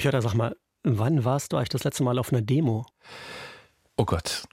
Piotr, 0.00 0.22
sag 0.22 0.32
mal, 0.32 0.56
wann 0.82 1.26
warst 1.26 1.52
du 1.52 1.58
eigentlich 1.58 1.68
das 1.68 1.84
letzte 1.84 2.02
Mal 2.04 2.18
auf 2.18 2.32
einer 2.32 2.40
Demo? 2.40 2.86
Oh 3.98 4.06
Gott, 4.06 4.44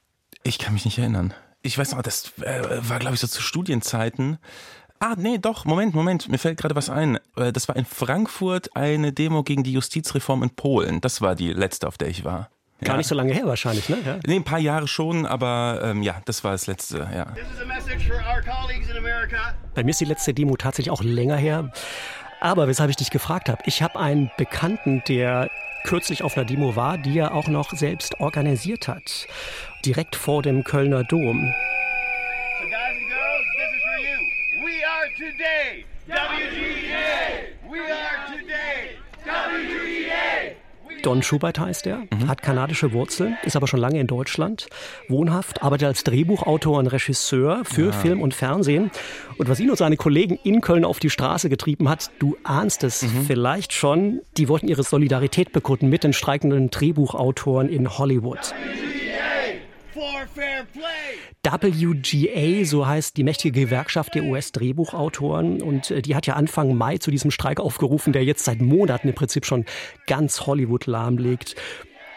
ich 0.44 0.60
kann 0.60 0.74
mich 0.74 0.84
nicht 0.84 0.98
erinnern. 0.98 1.34
Ich 1.62 1.78
weiß 1.78 1.94
noch, 1.94 2.02
das 2.02 2.34
äh, 2.42 2.82
war, 2.90 3.00
glaube 3.00 3.16
ich, 3.16 3.22
so 3.22 3.28
zu 3.28 3.42
Studienzeiten. 3.42 4.40
Ah, 5.00 5.16
nee, 5.18 5.38
doch, 5.38 5.64
Moment, 5.64 5.96
Moment, 5.96 6.28
mir 6.28 6.38
fällt 6.38 6.60
gerade 6.60 6.76
was 6.76 6.90
ein. 6.90 7.18
Äh, 7.38 7.54
das 7.54 7.70
war 7.70 7.78
in 7.78 7.86
Frankfurt 7.86 8.76
eine 8.76 9.14
Demo 9.14 9.44
gegen 9.44 9.64
die 9.64 9.72
Justizreform 9.72 10.44
in 10.44 10.50
Polen. 10.50 11.00
Das 11.00 11.22
war 11.22 11.34
die 11.34 11.54
letzte, 11.54 11.88
auf 11.88 11.98
der 11.98 12.10
ich 12.10 12.26
war. 12.26 12.50
Gar 12.82 12.96
ja. 12.96 12.98
nicht 12.98 13.08
so 13.08 13.16
lange 13.16 13.32
her 13.34 13.46
wahrscheinlich, 13.46 13.88
ne? 13.88 14.00
Ja. 14.06 14.20
Nee, 14.28 14.36
ein 14.36 14.44
paar 14.44 14.60
Jahre 14.60 14.90
schon, 14.90 15.26
aber 15.26 15.80
ähm, 15.82 16.04
ja, 16.04 16.22
das 16.26 16.44
war 16.44 16.52
das 16.52 16.68
letzte, 16.68 17.08
ja. 17.16 17.34
Bei 19.74 19.84
mir 19.86 19.92
ist 19.92 20.02
die 20.02 20.06
letzte 20.06 20.34
Demo 20.34 20.58
tatsächlich 20.58 20.92
auch 20.92 21.04
länger 21.04 21.38
her. 21.38 21.72
Aber 22.40 22.68
weshalb 22.68 22.90
ich 22.90 22.96
dich 22.96 23.10
gefragt 23.10 23.50
habe, 23.50 23.64
ich 23.66 23.82
habe 23.82 24.00
einen 24.00 24.30
Bekannten, 24.38 25.04
der 25.08 25.50
kürzlich 25.84 26.22
auf 26.24 26.38
einer 26.38 26.46
Demo 26.46 26.76
war, 26.76 26.98
die 26.98 27.18
er 27.18 27.34
auch 27.34 27.48
noch 27.48 27.72
selbst 27.72 28.20
organisiert 28.20 28.88
hat. 28.88 29.28
Direkt 29.86 30.16
vor 30.16 30.44
dem 30.44 30.64
Kölner 30.64 31.04
Dom. 31.04 31.54
So 32.62 32.70
guys 32.70 32.80
and 32.92 33.08
girls, 33.10 33.46
this 33.58 33.72
is 33.74 33.82
for 33.84 33.98
you. 34.04 34.18
We 34.66 34.86
are 34.86 35.08
today. 35.18 35.86
WGEA. 36.08 37.48
We 37.70 37.80
are 37.80 38.28
today. 38.28 38.98
WGEA. 39.24 40.07
Don 41.08 41.24
Schubert 41.24 41.58
heißt 41.58 41.88
er, 41.88 42.00
mhm. 42.00 42.28
hat 42.28 42.42
kanadische 42.42 42.92
Wurzeln, 42.92 43.38
ist 43.46 43.56
aber 43.56 43.66
schon 43.66 43.80
lange 43.80 43.98
in 43.98 44.08
Deutschland, 44.08 44.68
wohnhaft, 45.08 45.64
arbeitet 45.64 45.88
als 45.88 46.04
Drehbuchautor 46.04 46.80
und 46.80 46.88
Regisseur 46.88 47.64
für 47.64 47.86
ja. 47.86 47.92
Film 47.94 48.22
und 48.22 48.34
Fernsehen. 48.34 48.92
Und 49.38 49.48
was 49.48 49.62
ihn 49.62 49.70
und 49.70 49.78
seine 49.78 49.96
Kollegen 49.96 50.38
in 50.44 50.60
Köln 50.60 50.84
auf 50.84 51.00
die 51.00 51.10
Straße 51.10 51.48
getrieben 51.48 51.88
hat, 51.88 52.12
du 52.20 52.36
ahnst 52.44 52.84
es 52.84 53.04
mhm. 53.04 53.24
vielleicht 53.26 53.72
schon, 53.72 54.20
die 54.36 54.50
wollten 54.50 54.68
ihre 54.68 54.84
Solidarität 54.84 55.54
bekunden 55.54 55.88
mit 55.88 56.04
den 56.04 56.12
streikenden 56.12 56.72
Drehbuchautoren 56.72 57.70
in 57.70 57.98
Hollywood. 57.98 58.54
WGA, 61.44 62.66
so 62.66 62.88
heißt 62.88 63.18
die 63.18 63.24
mächtige 63.24 63.62
Gewerkschaft 63.62 64.16
der 64.16 64.24
US-Drehbuchautoren. 64.24 65.62
Und 65.62 65.92
äh, 65.92 66.02
die 66.02 66.16
hat 66.16 66.28
ja 66.28 66.36
Anfang 66.36 66.76
Mai 66.76 66.98
zu 66.98 67.12
diesem 67.12 67.32
Streik 67.32 67.60
aufgerufen, 67.60 68.14
der 68.14 68.24
jetzt 68.24 68.46
seit 68.46 68.62
Monaten 68.62 69.10
im 69.10 69.16
Prinzip 69.16 69.46
schon 69.46 69.66
ganz 70.06 70.42
Hollywood 70.46 70.86
lahmlegt. 70.86 71.56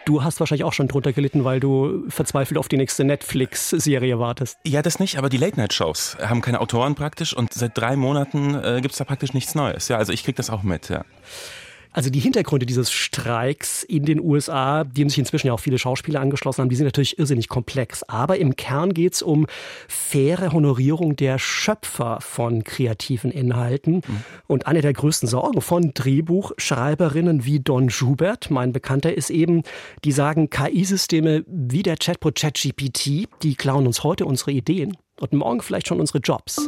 Du 0.06 0.24
hast 0.24 0.40
wahrscheinlich 0.40 0.64
auch 0.64 0.72
schon 0.72 0.88
drunter 0.88 1.12
gelitten, 1.12 1.44
weil 1.44 1.60
du 1.60 2.04
verzweifelt 2.08 2.58
auf 2.58 2.68
die 2.68 2.76
nächste 2.76 3.04
Netflix-Serie 3.04 4.18
wartest. 4.18 4.58
Ja, 4.66 4.82
das 4.82 4.98
nicht, 4.98 5.18
aber 5.18 5.28
die 5.28 5.36
Late-Night-Shows 5.36 6.16
haben 6.20 6.40
keine 6.40 6.60
Autoren 6.60 6.94
praktisch 6.94 7.36
und 7.36 7.52
seit 7.52 7.76
drei 7.76 7.96
Monaten 7.96 8.54
äh, 8.54 8.80
gibt 8.80 8.92
es 8.92 8.98
da 8.98 9.04
praktisch 9.04 9.34
nichts 9.34 9.54
Neues. 9.54 9.88
Ja, 9.88 9.98
also 9.98 10.12
ich 10.12 10.24
krieg 10.24 10.36
das 10.36 10.48
auch 10.50 10.62
mit, 10.62 10.88
ja. 10.88 11.04
Also 11.92 12.10
die 12.10 12.20
Hintergründe 12.20 12.66
dieses 12.66 12.92
Streiks 12.92 13.82
in 13.82 14.04
den 14.04 14.20
USA, 14.20 14.84
dem 14.84 15.08
sich 15.08 15.18
inzwischen 15.18 15.48
ja 15.48 15.52
auch 15.52 15.60
viele 15.60 15.78
Schauspieler 15.78 16.20
angeschlossen 16.20 16.62
haben, 16.62 16.68
die 16.68 16.76
sind 16.76 16.86
natürlich 16.86 17.18
irrsinnig 17.18 17.48
komplex. 17.48 18.02
Aber 18.04 18.38
im 18.38 18.54
Kern 18.54 18.94
geht 18.94 19.14
es 19.14 19.22
um 19.22 19.46
faire 19.88 20.52
Honorierung 20.52 21.16
der 21.16 21.38
Schöpfer 21.38 22.18
von 22.20 22.62
kreativen 22.62 23.32
Inhalten. 23.32 23.96
Mhm. 23.96 24.24
Und 24.46 24.66
eine 24.66 24.82
der 24.82 24.92
größten 24.92 25.28
Sorgen 25.28 25.60
von 25.60 25.92
Drehbuchschreiberinnen 25.92 27.44
wie 27.44 27.60
Don 27.60 27.90
Schubert, 27.90 28.50
mein 28.50 28.72
Bekannter, 28.72 29.14
ist 29.14 29.30
eben, 29.30 29.62
die 30.04 30.12
sagen, 30.12 30.48
KI-Systeme 30.48 31.44
wie 31.46 31.82
der 31.82 31.96
Chatbot 31.96 32.36
ChatGPT, 32.36 33.28
die 33.42 33.54
klauen 33.56 33.86
uns 33.86 34.04
heute 34.04 34.26
unsere 34.26 34.52
Ideen 34.52 34.96
und 35.18 35.32
morgen 35.32 35.60
vielleicht 35.60 35.88
schon 35.88 36.00
unsere 36.00 36.18
Jobs. 36.18 36.66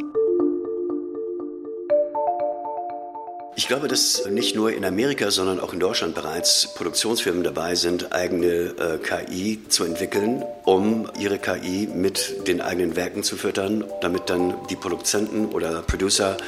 Ich 3.55 3.69
glaube, 3.69 3.87
dass 3.87 4.25
nicht 4.31 4.57
nur 4.57 4.73
in 4.73 4.83
Amerika, 4.83 5.31
sondern 5.31 5.61
auch 5.61 5.75
in 5.75 5.81
Deutschland 5.81 6.15
bereits 6.15 6.73
Produktionsfirmen 6.75 7.45
dabei 7.45 7.75
sind, 7.75 8.15
eigene 8.15 8.47
äh, 8.49 8.99
KI 8.99 9.61
zu 9.69 9.85
entwickeln, 9.85 10.43
um 10.65 11.11
ihre 11.19 11.39
KI 11.39 11.87
mit 11.87 12.49
den 12.49 12.63
eigenen 12.63 12.97
Werken 12.97 13.23
zu 13.23 13.37
füttern, 13.37 13.85
damit 14.01 14.31
dann 14.31 14.55
die 14.71 14.77
Produzenten 14.77 15.47
oder 15.47 15.83
Producer 15.83 16.39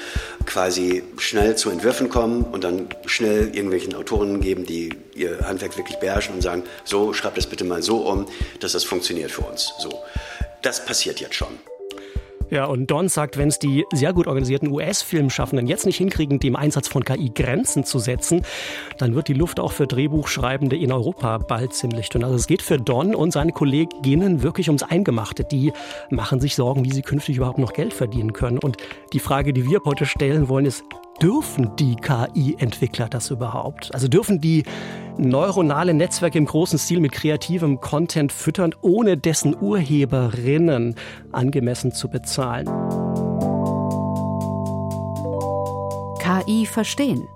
quasi 0.46 1.02
schnell 1.18 1.56
zu 1.56 1.68
Entwürfen 1.68 2.08
kommen 2.08 2.42
und 2.42 2.64
dann 2.64 2.88
schnell 3.04 3.54
irgendwelchen 3.54 3.94
Autoren 3.94 4.40
geben, 4.40 4.64
die 4.64 4.94
ihr 5.14 5.46
Handwerk 5.46 5.76
wirklich 5.76 5.98
beherrschen 5.98 6.36
und 6.36 6.40
sagen, 6.40 6.62
so 6.84 7.12
schreibt 7.12 7.36
das 7.36 7.46
bitte 7.46 7.64
mal 7.64 7.82
so 7.82 7.98
um, 7.98 8.26
dass 8.60 8.72
das 8.72 8.84
funktioniert 8.84 9.30
für 9.30 9.42
uns. 9.42 9.74
So. 9.78 9.90
Das 10.62 10.86
passiert 10.86 11.20
jetzt 11.20 11.34
schon. 11.34 11.58
Ja, 12.54 12.66
und 12.66 12.88
Don 12.88 13.08
sagt, 13.08 13.36
wenn 13.36 13.48
es 13.48 13.58
die 13.58 13.84
sehr 13.92 14.12
gut 14.12 14.28
organisierten 14.28 14.70
US-Filmschaffenden 14.70 15.66
jetzt 15.66 15.86
nicht 15.86 15.96
hinkriegen, 15.96 16.38
dem 16.38 16.54
Einsatz 16.54 16.86
von 16.86 17.04
KI 17.04 17.32
Grenzen 17.34 17.82
zu 17.82 17.98
setzen, 17.98 18.42
dann 18.96 19.16
wird 19.16 19.26
die 19.26 19.34
Luft 19.34 19.58
auch 19.58 19.72
für 19.72 19.88
Drehbuchschreibende 19.88 20.76
in 20.76 20.92
Europa 20.92 21.38
bald 21.38 21.74
ziemlich 21.74 22.10
dünn. 22.10 22.22
Also 22.22 22.36
es 22.36 22.46
geht 22.46 22.62
für 22.62 22.78
Don 22.78 23.16
und 23.16 23.32
seine 23.32 23.50
Kolleginnen 23.50 24.44
wirklich 24.44 24.68
ums 24.68 24.84
Eingemachte. 24.84 25.42
Die 25.42 25.72
machen 26.10 26.38
sich 26.38 26.54
Sorgen, 26.54 26.84
wie 26.84 26.92
sie 26.92 27.02
künftig 27.02 27.38
überhaupt 27.38 27.58
noch 27.58 27.72
Geld 27.72 27.92
verdienen 27.92 28.32
können. 28.32 28.58
Und 28.58 28.76
die 29.12 29.18
Frage, 29.18 29.52
die 29.52 29.68
wir 29.68 29.80
heute 29.84 30.06
stellen 30.06 30.48
wollen, 30.48 30.66
ist, 30.66 30.84
dürfen 31.20 31.76
die 31.76 31.96
KI-Entwickler 31.96 33.08
das 33.08 33.30
überhaupt? 33.30 33.94
Also 33.94 34.08
dürfen 34.08 34.40
die 34.40 34.64
neuronale 35.16 35.94
Netzwerke 35.94 36.38
im 36.38 36.46
großen 36.46 36.78
Stil 36.78 37.00
mit 37.00 37.12
kreativem 37.12 37.80
Content 37.80 38.32
füttern, 38.32 38.74
ohne 38.80 39.16
dessen 39.16 39.56
Urheberinnen 39.58 40.96
angemessen 41.32 41.92
zu 41.92 42.08
bezahlen? 42.08 42.66
KI 46.18 46.66
verstehen. 46.66 47.28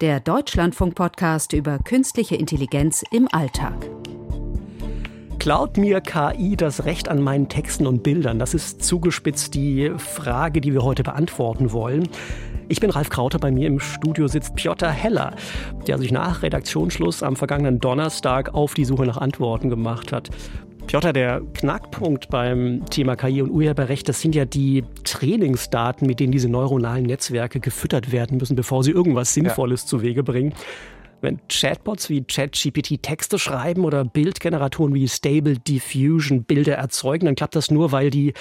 Der 0.00 0.20
Deutschlandfunk-Podcast 0.20 1.52
über 1.52 1.78
künstliche 1.80 2.36
Intelligenz 2.36 3.02
im 3.10 3.28
Alltag. 3.30 3.90
Klaut 5.38 5.76
mir 5.76 6.00
KI 6.00 6.56
das 6.56 6.84
Recht 6.84 7.08
an 7.08 7.20
meinen 7.22 7.48
Texten 7.48 7.86
und 7.86 8.02
Bildern? 8.02 8.38
Das 8.38 8.54
ist 8.54 8.82
zugespitzt 8.84 9.54
die 9.54 9.92
Frage, 9.96 10.60
die 10.60 10.72
wir 10.72 10.82
heute 10.82 11.02
beantworten 11.02 11.72
wollen. 11.72 12.08
Ich 12.70 12.80
bin 12.80 12.90
Ralf 12.90 13.08
Krauter, 13.08 13.38
bei 13.38 13.50
mir 13.50 13.66
im 13.66 13.80
Studio 13.80 14.26
sitzt 14.28 14.54
Piotr 14.54 14.90
Heller, 14.90 15.34
der 15.86 15.96
sich 15.96 16.12
nach 16.12 16.42
Redaktionsschluss 16.42 17.22
am 17.22 17.34
vergangenen 17.34 17.80
Donnerstag 17.80 18.52
auf 18.52 18.74
die 18.74 18.84
Suche 18.84 19.06
nach 19.06 19.16
Antworten 19.16 19.70
gemacht 19.70 20.12
hat. 20.12 20.28
Piotr, 20.86 21.14
der 21.14 21.40
Knackpunkt 21.54 22.28
beim 22.28 22.84
Thema 22.90 23.16
KI 23.16 23.40
und 23.40 23.50
Urheberrecht, 23.50 24.06
das 24.08 24.20
sind 24.20 24.34
ja 24.34 24.44
die 24.44 24.84
Trainingsdaten, 25.04 26.06
mit 26.06 26.20
denen 26.20 26.32
diese 26.32 26.50
neuronalen 26.50 27.06
Netzwerke 27.06 27.58
gefüttert 27.58 28.12
werden 28.12 28.36
müssen, 28.36 28.54
bevor 28.54 28.84
sie 28.84 28.90
irgendwas 28.90 29.32
Sinnvolles 29.32 29.82
ja. 29.82 29.88
zu 29.88 30.02
Wege 30.02 30.22
bringen. 30.22 30.52
Wenn 31.20 31.40
Chatbots 31.48 32.08
wie 32.10 32.22
ChatGPT 32.22 33.02
Texte 33.02 33.38
schreiben 33.38 33.84
oder 33.84 34.04
Bildgeneratoren 34.04 34.94
wie 34.94 35.08
Stable 35.08 35.58
Diffusion 35.58 36.44
Bilder 36.44 36.76
erzeugen, 36.76 37.26
dann 37.26 37.34
klappt 37.34 37.56
das 37.56 37.70
nur, 37.70 37.90
weil 37.90 38.10
die 38.10 38.34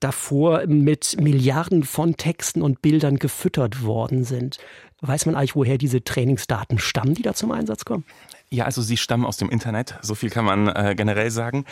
davor 0.00 0.66
mit 0.66 1.20
Milliarden 1.20 1.82
von 1.82 2.16
Texten 2.16 2.62
und 2.62 2.80
Bildern 2.80 3.18
gefüttert 3.18 3.82
worden 3.82 4.24
sind. 4.24 4.58
Weiß 5.00 5.26
man 5.26 5.34
eigentlich, 5.34 5.56
woher 5.56 5.78
diese 5.78 6.04
Trainingsdaten 6.04 6.78
stammen, 6.78 7.14
die 7.14 7.22
da 7.22 7.34
zum 7.34 7.52
Einsatz 7.52 7.84
kommen? 7.84 8.04
Ja, 8.52 8.66
also 8.66 8.82
sie 8.82 8.98
stammen 8.98 9.24
aus 9.24 9.38
dem 9.38 9.48
Internet, 9.48 9.94
so 10.02 10.14
viel 10.14 10.28
kann 10.28 10.44
man 10.44 10.68
äh, 10.68 10.94
generell 10.94 11.30
sagen. 11.30 11.64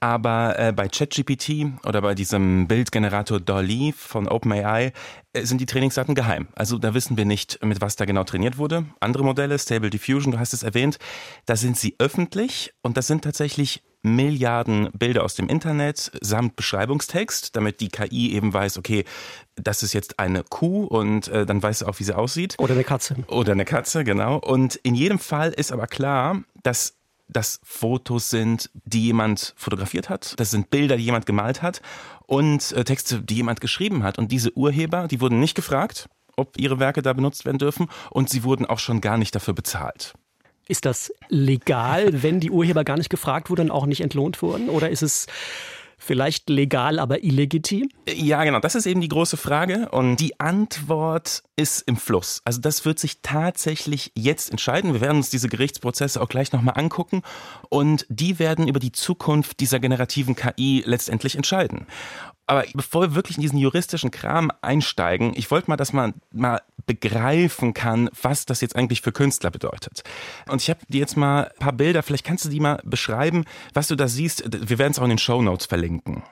Aber 0.00 0.58
äh, 0.58 0.70
bei 0.70 0.86
ChatGPT 0.86 1.86
oder 1.86 2.02
bei 2.02 2.14
diesem 2.14 2.68
Bildgenerator 2.68 3.40
Dolly 3.40 3.94
von 3.96 4.28
OpenAI 4.28 4.92
äh, 5.32 5.44
sind 5.46 5.62
die 5.62 5.66
Trainingsdaten 5.66 6.14
geheim. 6.14 6.48
Also 6.54 6.76
da 6.76 6.92
wissen 6.92 7.16
wir 7.16 7.24
nicht, 7.24 7.64
mit 7.64 7.80
was 7.80 7.96
da 7.96 8.04
genau 8.04 8.24
trainiert 8.24 8.58
wurde. 8.58 8.84
Andere 9.00 9.24
Modelle, 9.24 9.58
Stable 9.58 9.88
Diffusion, 9.88 10.30
du 10.30 10.38
hast 10.38 10.52
es 10.52 10.62
erwähnt, 10.62 10.98
da 11.46 11.56
sind 11.56 11.78
sie 11.78 11.96
öffentlich 11.98 12.74
und 12.82 12.98
das 12.98 13.06
sind 13.06 13.24
tatsächlich 13.24 13.82
Milliarden 14.14 14.90
Bilder 14.92 15.24
aus 15.24 15.34
dem 15.34 15.48
Internet 15.48 16.12
samt 16.20 16.56
Beschreibungstext, 16.56 17.56
damit 17.56 17.80
die 17.80 17.88
KI 17.88 18.32
eben 18.32 18.52
weiß, 18.52 18.78
okay, 18.78 19.04
das 19.56 19.82
ist 19.82 19.92
jetzt 19.92 20.18
eine 20.18 20.42
Kuh 20.42 20.84
und 20.84 21.28
äh, 21.28 21.46
dann 21.46 21.62
weiß 21.62 21.80
sie 21.80 21.88
auch, 21.88 21.98
wie 21.98 22.04
sie 22.04 22.16
aussieht. 22.16 22.54
Oder 22.58 22.74
eine 22.74 22.84
Katze. 22.84 23.16
Oder 23.28 23.52
eine 23.52 23.64
Katze, 23.64 24.04
genau. 24.04 24.36
Und 24.36 24.76
in 24.76 24.94
jedem 24.94 25.18
Fall 25.18 25.50
ist 25.50 25.72
aber 25.72 25.86
klar, 25.86 26.42
dass 26.62 26.94
das 27.28 27.60
Fotos 27.64 28.30
sind, 28.30 28.70
die 28.84 29.04
jemand 29.04 29.54
fotografiert 29.56 30.08
hat. 30.08 30.34
Das 30.38 30.50
sind 30.50 30.70
Bilder, 30.70 30.96
die 30.96 31.04
jemand 31.04 31.26
gemalt 31.26 31.62
hat 31.62 31.82
und 32.26 32.72
äh, 32.72 32.84
Texte, 32.84 33.20
die 33.20 33.36
jemand 33.36 33.60
geschrieben 33.60 34.02
hat. 34.02 34.18
Und 34.18 34.30
diese 34.30 34.56
Urheber, 34.56 35.08
die 35.08 35.20
wurden 35.20 35.40
nicht 35.40 35.54
gefragt, 35.54 36.08
ob 36.36 36.58
ihre 36.58 36.78
Werke 36.78 37.02
da 37.02 37.12
benutzt 37.12 37.44
werden 37.44 37.58
dürfen 37.58 37.88
und 38.10 38.28
sie 38.28 38.44
wurden 38.44 38.66
auch 38.66 38.78
schon 38.78 39.00
gar 39.00 39.16
nicht 39.16 39.34
dafür 39.34 39.54
bezahlt. 39.54 40.14
Ist 40.68 40.84
das 40.84 41.12
legal, 41.28 42.22
wenn 42.22 42.40
die 42.40 42.50
Urheber 42.50 42.84
gar 42.84 42.96
nicht 42.96 43.10
gefragt 43.10 43.50
wurden 43.50 43.62
und 43.62 43.70
auch 43.70 43.86
nicht 43.86 44.00
entlohnt 44.00 44.42
wurden? 44.42 44.68
Oder 44.68 44.90
ist 44.90 45.02
es 45.02 45.26
vielleicht 45.98 46.50
legal, 46.50 46.98
aber 46.98 47.24
illegitim? 47.24 47.88
Ja, 48.08 48.44
genau. 48.44 48.60
Das 48.60 48.74
ist 48.74 48.86
eben 48.86 49.00
die 49.00 49.08
große 49.08 49.36
Frage. 49.36 49.88
Und 49.90 50.16
die 50.16 50.38
Antwort 50.38 51.42
ist 51.56 51.82
im 51.82 51.96
Fluss. 51.96 52.42
Also 52.44 52.60
das 52.60 52.84
wird 52.84 52.98
sich 52.98 53.20
tatsächlich 53.22 54.12
jetzt 54.14 54.50
entscheiden. 54.50 54.92
Wir 54.92 55.00
werden 55.00 55.16
uns 55.16 55.30
diese 55.30 55.48
Gerichtsprozesse 55.48 56.20
auch 56.20 56.28
gleich 56.28 56.52
nochmal 56.52 56.74
angucken. 56.76 57.22
Und 57.68 58.06
die 58.08 58.38
werden 58.38 58.68
über 58.68 58.80
die 58.80 58.92
Zukunft 58.92 59.60
dieser 59.60 59.80
generativen 59.80 60.36
KI 60.36 60.82
letztendlich 60.84 61.36
entscheiden. 61.36 61.86
Aber 62.46 62.64
bevor 62.74 63.02
wir 63.02 63.14
wirklich 63.14 63.38
in 63.38 63.42
diesen 63.42 63.58
juristischen 63.58 64.10
Kram 64.10 64.52
einsteigen, 64.62 65.32
ich 65.34 65.50
wollte 65.50 65.68
mal, 65.68 65.76
dass 65.76 65.92
man 65.92 66.14
mal 66.32 66.62
begreifen 66.86 67.74
kann, 67.74 68.08
was 68.22 68.46
das 68.46 68.60
jetzt 68.60 68.76
eigentlich 68.76 69.02
für 69.02 69.10
Künstler 69.10 69.50
bedeutet. 69.50 70.04
Und 70.48 70.62
ich 70.62 70.70
habe 70.70 70.80
dir 70.88 71.00
jetzt 71.00 71.16
mal 71.16 71.44
ein 71.48 71.58
paar 71.58 71.72
Bilder, 71.72 72.04
vielleicht 72.04 72.24
kannst 72.24 72.44
du 72.44 72.48
die 72.48 72.60
mal 72.60 72.80
beschreiben, 72.84 73.44
was 73.74 73.88
du 73.88 73.96
da 73.96 74.06
siehst. 74.06 74.44
Wir 74.68 74.78
werden 74.78 74.92
es 74.92 74.98
auch 75.00 75.04
in 75.04 75.10
den 75.10 75.18
Show 75.18 75.42
Notes 75.42 75.66
verlinken. 75.66 76.22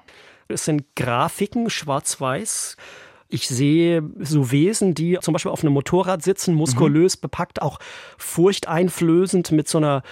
Es 0.46 0.64
sind 0.64 0.84
Grafiken, 0.94 1.68
schwarz-weiß. 1.70 2.76
Ich 3.28 3.48
sehe 3.48 4.08
so 4.20 4.52
Wesen, 4.52 4.94
die 4.94 5.18
zum 5.20 5.32
Beispiel 5.32 5.50
auf 5.50 5.64
einem 5.64 5.72
Motorrad 5.72 6.22
sitzen, 6.22 6.54
muskulös 6.54 7.16
mhm. 7.16 7.22
bepackt, 7.22 7.62
auch 7.62 7.80
furchteinflößend 8.18 9.50
mit 9.50 9.66
so 9.66 9.78
einer 9.78 10.02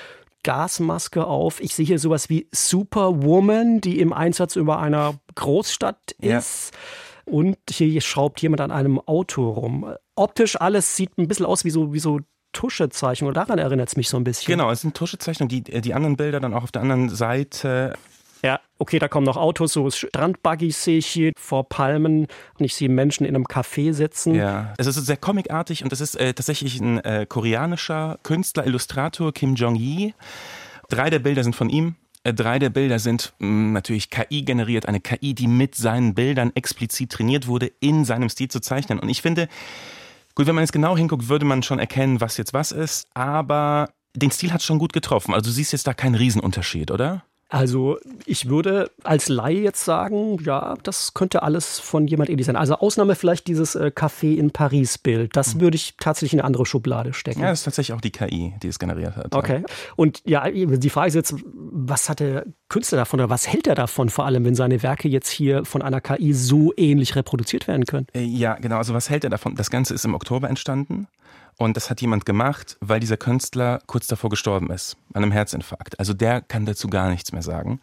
Gasmaske 0.43 1.25
auf. 1.25 1.61
Ich 1.61 1.75
sehe 1.75 1.87
hier 1.87 2.01
sowas 2.01 2.29
wie 2.29 2.49
Superwoman, 2.51 3.81
die 3.81 4.01
im 4.01 4.13
Einsatz 4.13 4.57
über 4.57 4.81
einer 4.81 5.15
Großstadt 5.35 6.13
ist. 6.19 6.73
Ja. 6.73 7.33
Und 7.35 7.59
hier 7.71 8.01
schraubt 8.01 8.43
jemand 8.43 8.61
an 8.61 8.71
einem 8.71 8.99
Auto 8.99 9.49
rum. 9.49 9.95
Optisch 10.17 10.61
alles 10.61 10.97
sieht 10.97 11.17
ein 11.19 11.29
bisschen 11.29 11.47
aus 11.47 11.65
wie 11.65 11.71
so, 11.71 11.93
wie 11.93 12.01
so 12.01 12.21
Tuschezeichnung. 12.53 13.33
Daran 13.33 13.59
erinnert 13.59 13.89
es 13.89 13.97
mich 13.97 14.09
so 14.09 14.17
ein 14.17 14.25
bisschen. 14.25 14.53
Genau, 14.53 14.71
es 14.71 14.81
sind 14.81 14.97
Tuschezeichnungen. 14.97 15.49
Die, 15.49 15.63
die 15.63 15.95
anderen 15.95 16.17
Bilder 16.17 16.41
dann 16.41 16.53
auch 16.53 16.65
auf 16.65 16.73
der 16.73 16.83
anderen 16.83 17.09
Seite 17.09 17.95
ja, 18.45 18.61
okay, 18.79 18.99
da 18.99 19.07
kommen 19.07 19.25
noch 19.25 19.37
Autos, 19.37 19.73
so 19.73 19.89
Strandbuggies 19.89 20.83
sehe 20.83 20.99
ich 20.99 21.07
hier 21.07 21.33
vor 21.37 21.69
Palmen 21.69 22.27
und 22.59 22.65
ich 22.65 22.75
sehe 22.75 22.89
Menschen 22.89 23.25
in 23.25 23.37
einem 23.37 23.47
Café 23.47 23.93
sitzen. 23.93 24.35
Ja, 24.35 24.75
es 24.79 24.89
ist 24.89 24.97
sehr 24.97 25.17
comicartig 25.17 25.85
und 25.85 25.93
das 25.93 26.01
ist 26.01 26.17
äh, 26.17 26.35
tatsächlich 26.35 26.81
ein 26.81 26.99
äh, 27.05 27.25
koreanischer 27.29 28.19
Künstler, 28.25 28.67
Illustrator, 28.67 29.33
Kim 29.33 29.55
Jong-yi. 29.55 30.15
Drei 30.89 31.09
der 31.09 31.21
Bilder 31.21 31.45
sind 31.45 31.55
von 31.55 31.71
ihm. 31.71 31.95
Äh, 32.25 32.35
drei 32.35 32.59
der 32.59 32.71
Bilder 32.71 32.99
sind 32.99 33.33
mm, 33.39 33.73
natürlich 33.73 34.11
KI 34.11 34.43
generiert, 34.43 34.87
eine 34.87 35.01
KI, 35.01 35.35
die 35.35 35.49
mit 35.49 35.75
seinen 35.75 36.15
Bildern 36.15 36.53
explizit 36.55 37.11
trainiert 37.11 37.47
wurde, 37.47 37.73
in 37.81 38.05
seinem 38.05 38.29
Stil 38.29 38.49
zu 38.49 38.61
zeichnen. 38.61 38.99
Und 38.99 39.09
ich 39.09 39.23
finde, 39.23 39.49
gut, 40.35 40.47
wenn 40.47 40.55
man 40.55 40.63
jetzt 40.63 40.73
genau 40.73 40.97
hinguckt, 40.97 41.29
würde 41.29 41.45
man 41.45 41.63
schon 41.63 41.79
erkennen, 41.79 42.21
was 42.21 42.37
jetzt 42.37 42.55
was 42.55 42.73
ist, 42.73 43.09
aber 43.15 43.91
den 44.15 44.31
Stil 44.31 44.53
hat 44.53 44.63
schon 44.63 44.79
gut 44.79 44.93
getroffen. 44.93 45.35
Also 45.35 45.51
du 45.51 45.55
siehst 45.55 45.73
jetzt 45.73 45.87
da 45.87 45.95
keinen 45.95 46.15
Riesenunterschied, 46.15 46.91
oder? 46.91 47.25
Also 47.53 47.99
ich 48.25 48.49
würde 48.49 48.91
als 49.05 49.29
Laie 49.29 49.61
jetzt 49.61 49.85
sagen, 49.85 50.39
ja, 50.43 50.75
das 50.85 51.13
könnte 51.13 51.43
alles 51.43 51.79
von 51.79 52.07
jemand 52.07 52.31
ähnlich 52.31 52.47
sein. 52.47 52.57
Also 52.57 52.77
Ausnahme 52.77 53.15
vielleicht 53.15 53.47
dieses 53.47 53.75
äh, 53.75 53.93
Café 53.95 54.37
in 54.37 54.53
Paris 54.53 54.97
Bild. 54.97 55.37
Das 55.37 55.55
mhm. 55.55 55.61
würde 55.61 55.77
ich 55.77 55.95
tatsächlich 55.99 56.33
in 56.33 56.41
eine 56.41 56.47
andere 56.47 56.65
Schublade 56.65 57.13
stecken. 57.13 57.41
Ja, 57.41 57.51
das 57.51 57.61
ist 57.61 57.65
tatsächlich 57.65 57.95
auch 57.95 58.01
die 58.01 58.11
KI, 58.11 58.55
die 58.63 58.69
es 58.69 58.79
generiert 58.79 59.17
hat. 59.17 59.35
Okay. 59.35 59.65
Und 59.97 60.23
ja, 60.25 60.51
die 60.51 60.91
Frage 60.91 61.09
ist 61.09 61.15
jetzt, 61.15 61.35
was 61.45 62.09
hat 62.09 62.21
der 62.21 62.47
Künstler 62.71 62.97
davon 62.97 63.21
oder 63.21 63.29
was 63.29 63.47
hält 63.47 63.67
er 63.67 63.75
davon 63.75 64.09
vor 64.09 64.25
allem, 64.25 64.47
wenn 64.47 64.55
seine 64.55 64.83
Werke 64.83 65.09
jetzt 65.09 65.29
hier 65.29 65.67
von 65.67 65.83
einer 65.83 66.01
KI 66.01 66.33
so 66.33 66.73
ähnlich 66.79 67.17
reproduziert 67.17 67.69
werden 67.69 67.85
können? 67.85 68.07
Äh, 68.15 68.23
ja, 68.23 68.55
genau. 68.55 68.79
Also 68.79 68.95
was 68.95 69.11
hält 69.11 69.25
er 69.25 69.31
davon? 69.31 69.57
Das 69.57 69.71
Ganze 69.71 69.93
ist 69.93 70.07
im 70.07 70.15
Oktober 70.15 70.49
entstanden. 70.49 71.07
Und 71.59 71.77
das 71.77 71.91
hat 71.91 72.01
jemand 72.01 72.27
gemacht, 72.27 72.77
weil 72.81 73.01
dieser 73.01 73.17
Künstler 73.17 73.81
kurz 73.87 74.07
davor 74.07 74.31
gestorben 74.31 74.71
ist, 74.71 74.97
an 75.13 75.23
einem 75.23 75.33
Herzinfarkt. 75.33 75.99
Also 75.99 76.15
der 76.15 76.41
kann 76.41 76.67
dazu 76.67 76.89
gar 76.89 77.11
nichts 77.11 77.33
mehr 77.33 77.43
sagen. 77.43 77.81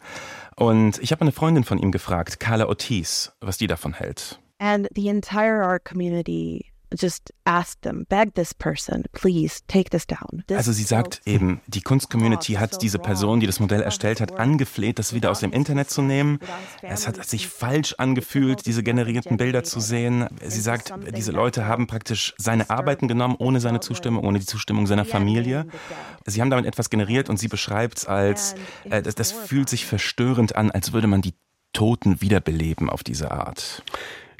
Und 0.56 0.98
ich 0.98 1.12
habe 1.12 1.22
eine 1.22 1.32
Freundin 1.32 1.64
von 1.64 1.78
ihm 1.78 1.92
gefragt, 1.92 2.40
Carla 2.40 2.66
Ortiz, 2.66 3.32
was 3.40 3.58
die 3.58 3.66
davon 3.66 3.94
hält. 3.94 4.38
And 4.58 4.88
the 4.94 5.08
entire 5.08 5.64
art 5.64 5.84
community 5.84 6.66
just 6.98 7.32
ask 7.44 7.80
them, 7.82 8.04
beg 8.08 8.34
this 8.34 8.54
person, 8.54 9.04
please 9.12 9.60
take 9.68 9.90
this 9.90 10.06
down. 10.06 10.42
This 10.46 10.58
also 10.58 10.72
sie 10.72 10.82
sagt 10.82 11.22
eben, 11.26 11.60
die 11.66 11.82
Kunstcommunity 11.82 12.54
hat 12.54 12.82
diese 12.82 12.98
Person, 12.98 13.40
die 13.40 13.46
das 13.46 13.60
Modell 13.60 13.82
erstellt 13.82 14.20
hat, 14.20 14.38
angefleht, 14.38 14.98
das 14.98 15.12
wieder 15.14 15.30
aus 15.30 15.40
dem 15.40 15.52
Internet 15.52 15.90
zu 15.90 16.02
nehmen. 16.02 16.38
Es 16.82 17.06
hat 17.06 17.24
sich 17.24 17.48
falsch 17.48 17.94
angefühlt, 17.98 18.66
diese 18.66 18.82
generierten 18.82 19.36
Bilder 19.36 19.64
zu 19.64 19.80
sehen. 19.80 20.26
Sie 20.42 20.60
sagt, 20.60 20.92
diese 21.16 21.32
Leute 21.32 21.66
haben 21.66 21.86
praktisch 21.86 22.34
seine 22.38 22.70
Arbeiten 22.70 23.08
genommen, 23.08 23.36
ohne 23.38 23.60
seine 23.60 23.80
Zustimmung, 23.80 24.24
ohne 24.24 24.38
die 24.38 24.46
Zustimmung 24.46 24.86
seiner 24.86 25.04
Familie. 25.04 25.66
Sie 26.26 26.40
haben 26.40 26.50
damit 26.50 26.66
etwas 26.66 26.90
generiert 26.90 27.28
und 27.28 27.38
sie 27.38 27.48
beschreibt 27.48 27.98
es 27.98 28.06
als, 28.06 28.54
äh, 28.88 29.02
das, 29.02 29.14
das 29.14 29.32
fühlt 29.32 29.68
sich 29.68 29.86
verstörend 29.86 30.56
an, 30.56 30.70
als 30.70 30.92
würde 30.92 31.06
man 31.06 31.22
die 31.22 31.34
Toten 31.72 32.20
wiederbeleben 32.20 32.90
auf 32.90 33.04
diese 33.04 33.30
Art. 33.30 33.82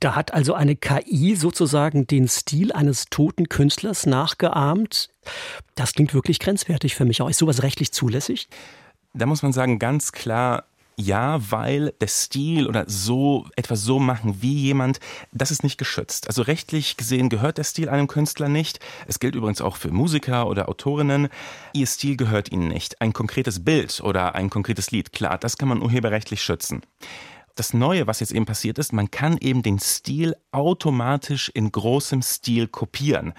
Da 0.00 0.14
hat 0.16 0.32
also 0.32 0.54
eine 0.54 0.76
KI 0.76 1.36
sozusagen 1.36 2.06
den 2.06 2.26
Stil 2.26 2.72
eines 2.72 3.06
toten 3.10 3.50
Künstlers 3.50 4.06
nachgeahmt. 4.06 5.10
Das 5.74 5.92
klingt 5.92 6.14
wirklich 6.14 6.38
grenzwertig 6.38 6.94
für 6.94 7.04
mich. 7.04 7.20
Auch 7.20 7.28
ist 7.28 7.38
sowas 7.38 7.62
rechtlich 7.62 7.92
zulässig? 7.92 8.48
Da 9.12 9.26
muss 9.26 9.42
man 9.42 9.52
sagen, 9.52 9.78
ganz 9.78 10.12
klar, 10.12 10.64
ja, 10.96 11.38
weil 11.50 11.92
der 12.00 12.08
Stil 12.08 12.66
oder 12.66 12.84
so 12.86 13.46
etwas 13.56 13.82
so 13.82 13.98
machen 13.98 14.40
wie 14.40 14.54
jemand, 14.54 15.00
das 15.32 15.50
ist 15.50 15.64
nicht 15.64 15.78
geschützt. 15.78 16.28
Also 16.28 16.42
rechtlich 16.42 16.96
gesehen 16.96 17.28
gehört 17.28 17.58
der 17.58 17.64
Stil 17.64 17.88
einem 17.88 18.06
Künstler 18.06 18.48
nicht. 18.48 18.80
Es 19.06 19.18
gilt 19.18 19.34
übrigens 19.34 19.60
auch 19.60 19.76
für 19.76 19.90
Musiker 19.90 20.46
oder 20.46 20.68
Autorinnen. 20.68 21.28
Ihr 21.72 21.86
Stil 21.86 22.16
gehört 22.16 22.52
ihnen 22.52 22.68
nicht. 22.68 23.00
Ein 23.02 23.12
konkretes 23.12 23.64
Bild 23.64 24.00
oder 24.02 24.34
ein 24.34 24.48
konkretes 24.48 24.90
Lied, 24.90 25.12
klar, 25.12 25.36
das 25.38 25.58
kann 25.58 25.68
man 25.68 25.82
urheberrechtlich 25.82 26.42
schützen 26.42 26.82
das 27.60 27.74
Neue, 27.74 28.06
was 28.06 28.20
jetzt 28.20 28.32
eben 28.32 28.46
passiert 28.46 28.78
ist, 28.78 28.94
man 28.94 29.10
kann 29.10 29.36
eben 29.36 29.62
den 29.62 29.78
Stil 29.78 30.34
automatisch 30.50 31.50
in 31.52 31.70
großem 31.70 32.22
Stil 32.22 32.66
kopieren. 32.66 33.34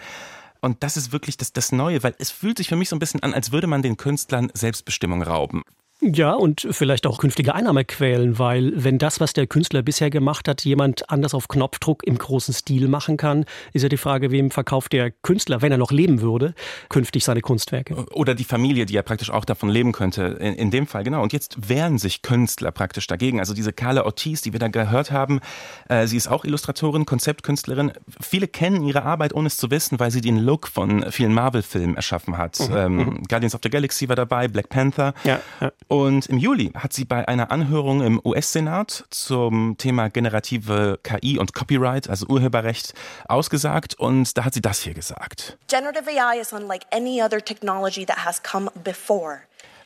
Und 0.61 0.83
das 0.83 0.95
ist 0.95 1.11
wirklich 1.11 1.37
das, 1.37 1.53
das 1.53 1.71
Neue, 1.71 2.03
weil 2.03 2.13
es 2.19 2.29
fühlt 2.29 2.59
sich 2.59 2.69
für 2.69 2.75
mich 2.75 2.87
so 2.87 2.95
ein 2.95 2.99
bisschen 2.99 3.23
an, 3.23 3.33
als 3.33 3.51
würde 3.51 3.65
man 3.65 3.81
den 3.81 3.97
Künstlern 3.97 4.51
Selbstbestimmung 4.53 5.23
rauben. 5.23 5.63
Ja, 6.03 6.33
und 6.33 6.67
vielleicht 6.71 7.05
auch 7.05 7.19
künftige 7.19 7.53
Einnahmequellen, 7.53 8.39
weil 8.39 8.73
wenn 8.75 8.97
das, 8.97 9.19
was 9.19 9.33
der 9.33 9.45
Künstler 9.45 9.83
bisher 9.83 10.09
gemacht 10.09 10.47
hat, 10.47 10.65
jemand 10.65 11.07
anders 11.11 11.35
auf 11.35 11.47
Knopfdruck 11.47 12.03
im 12.03 12.17
großen 12.17 12.55
Stil 12.55 12.87
machen 12.87 13.17
kann, 13.17 13.45
ist 13.73 13.83
ja 13.83 13.89
die 13.89 13.97
Frage, 13.97 14.31
wem 14.31 14.49
verkauft 14.49 14.93
der 14.93 15.11
Künstler, 15.11 15.61
wenn 15.61 15.71
er 15.71 15.77
noch 15.77 15.91
leben 15.91 16.21
würde, 16.21 16.55
künftig 16.89 17.23
seine 17.23 17.41
Kunstwerke. 17.41 18.07
Oder 18.13 18.33
die 18.33 18.45
Familie, 18.45 18.87
die 18.87 18.95
ja 18.95 19.03
praktisch 19.03 19.29
auch 19.29 19.45
davon 19.45 19.69
leben 19.69 19.91
könnte. 19.91 20.23
In, 20.23 20.55
in 20.55 20.71
dem 20.71 20.87
Fall, 20.87 21.03
genau. 21.03 21.21
Und 21.21 21.33
jetzt 21.33 21.69
wehren 21.69 21.99
sich 21.99 22.23
Künstler 22.23 22.71
praktisch 22.71 23.05
dagegen. 23.05 23.39
Also 23.39 23.53
diese 23.53 23.71
Carla 23.71 24.03
Ortiz, 24.03 24.41
die 24.41 24.53
wir 24.53 24.59
da 24.59 24.69
gehört 24.69 25.11
haben, 25.11 25.39
äh, 25.87 26.07
sie 26.07 26.17
ist 26.17 26.27
auch 26.27 26.45
Illustratorin, 26.45 27.05
Konzeptkünstlerin. 27.05 27.91
Viele 28.19 28.47
kennen 28.47 28.83
ihre 28.87 29.03
Arbeit, 29.03 29.35
ohne 29.35 29.47
es 29.47 29.57
zu 29.57 29.69
wissen, 29.69 29.99
weil 29.99 30.09
sie 30.09 30.21
den 30.21 30.39
Look 30.39 30.67
von 30.67 31.11
vielen 31.11 31.35
Marvel-Filmen 31.35 31.95
erschaffen 31.95 32.39
hat. 32.39 32.59
Mhm. 32.59 32.75
Ähm, 32.75 32.95
mhm. 32.95 33.23
Guardians 33.29 33.53
of 33.53 33.61
the 33.61 33.69
Galaxy 33.69 34.09
war 34.09 34.15
dabei, 34.15 34.47
Black 34.47 34.69
Panther. 34.69 35.13
Ja, 35.23 35.39
ja. 35.59 35.71
Und 35.91 36.27
im 36.27 36.37
Juli 36.37 36.71
hat 36.73 36.93
sie 36.93 37.03
bei 37.03 37.27
einer 37.27 37.51
Anhörung 37.51 38.01
im 38.01 38.21
US-Senat 38.23 39.03
zum 39.09 39.75
Thema 39.77 40.09
generative 40.09 40.97
KI 41.03 41.37
und 41.37 41.53
Copyright, 41.53 42.09
also 42.09 42.27
Urheberrecht, 42.27 42.93
ausgesagt. 43.27 43.99
Und 43.99 44.37
da 44.37 44.45
hat 44.45 44.53
sie 44.53 44.61
das 44.61 44.79
hier 44.79 44.93
gesagt. 44.93 45.57
Generative 45.67 46.09
AI 46.09 46.39
is 46.39 46.53
unlike 46.53 46.85
any 46.93 47.21
other 47.21 47.43
technology 47.43 48.05
that 48.05 48.23
has 48.25 48.41
come 48.41 48.71
before. 48.85 49.41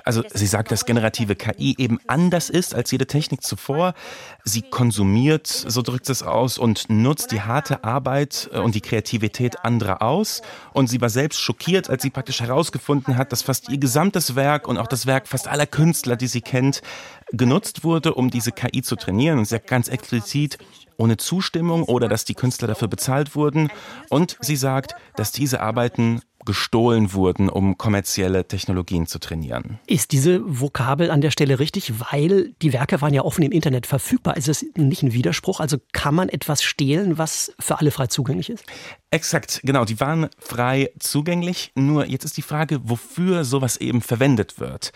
Also 0.06 0.24
sie 0.32 0.46
sagt, 0.46 0.72
dass 0.72 0.86
generative 0.86 1.36
KI 1.36 1.76
eben 1.80 2.00
anders 2.06 2.52
ist 2.52 2.76
als 2.76 2.92
jede 2.92 3.08
Technik 3.08 3.42
zuvor. 3.42 3.96
Sie 4.44 4.62
konsumiert, 4.62 5.48
so 5.48 5.82
drückt 5.82 6.10
es 6.10 6.22
aus, 6.22 6.60
und 6.60 6.92
nutzt 6.92 7.32
die 7.32 7.42
harte 7.42 7.84
Arbeit 7.84 8.50
äh, 8.54 8.60
und 8.60 8.76
die 8.76 8.82
Kreativität 8.82 9.66
anderer 9.66 10.04
aus. 10.04 10.44
Und 10.74 10.88
sie 10.88 11.02
war 11.02 11.10
selbst 11.10 11.42
schockiert, 11.42 11.90
als 11.90 12.04
sie 12.04 12.12
praktisch 12.12 12.42
herausgefunden 12.42 13.18
hat, 13.18 13.32
dass 13.32 13.42
fast 13.42 13.68
ihr 13.70 13.80
gesamtes 13.80 14.36
Werk 14.36 14.68
und 14.68 14.78
auch 14.78 14.88
das 14.88 15.08
Werk 15.08 15.28
fast 15.28 15.48
aller 15.48 15.66
Künstler, 15.66 16.16
die 16.16 16.28
sie 16.28 16.42
kennt, 16.42 16.84
genutzt 17.32 17.84
wurde, 17.84 18.14
um 18.14 18.30
diese 18.30 18.52
KI 18.52 18.84
zu 18.84 18.96
trainieren. 18.96 19.40
Und 19.40 19.46
sie 19.46 19.56
sagt 19.56 19.66
ganz 19.66 19.88
explizit, 19.88 20.60
ohne 20.98 21.18
Zustimmung 21.18 21.84
oder 21.84 22.08
dass 22.08 22.26
die 22.26 22.34
Künstler 22.34 22.68
dafür 22.68 22.88
bezahlt 22.88 23.36
wurden. 23.36 23.70
Und 24.10 24.38
sie 24.42 24.56
sagt, 24.56 24.96
dass 25.16 25.32
diese 25.32 25.62
Arbeiten 25.62 26.22
gestohlen 26.46 27.14
wurden, 27.14 27.50
um 27.50 27.78
kommerzielle 27.78 28.48
Technologien 28.48 29.08
zu 29.08 29.20
trainieren. 29.20 29.80
Ist 29.88 30.12
diese 30.12 30.42
Vokabel 30.46 31.12
an 31.12 31.22
der 31.22 31.32
Stelle 31.32 31.60
richtig, 31.60 31.94
weil 32.12 32.54
die 32.62 32.72
Werke 32.72 33.02
waren 33.02 33.14
ja 33.14 33.24
offen 33.24 33.44
im 33.44 33.52
Internet 33.52 33.88
verfügbar? 33.88 34.38
Ist 34.38 34.48
es 34.48 34.66
nicht 34.76 35.04
ein 35.04 35.12
Widerspruch? 35.12 35.60
Also 35.60 35.78
kann 35.92 36.16
man 36.16 36.30
etwas 36.30 36.64
stehlen, 36.64 37.18
was 37.18 37.52
für 37.60 37.80
alle 37.80 37.92
frei 37.92 38.08
zugänglich 38.08 38.50
ist? 38.50 38.64
Exakt, 39.10 39.62
genau. 39.64 39.86
Die 39.86 40.00
waren 40.00 40.30
frei 40.38 40.92
zugänglich. 41.00 41.72
Nur 41.76 42.06
jetzt 42.06 42.26
ist 42.26 42.38
die 42.38 42.44
Frage, 42.44 42.80
wofür 42.84 43.44
sowas 43.44 43.78
eben 43.78 44.02
verwendet 44.02 44.60
wird. 44.60 44.92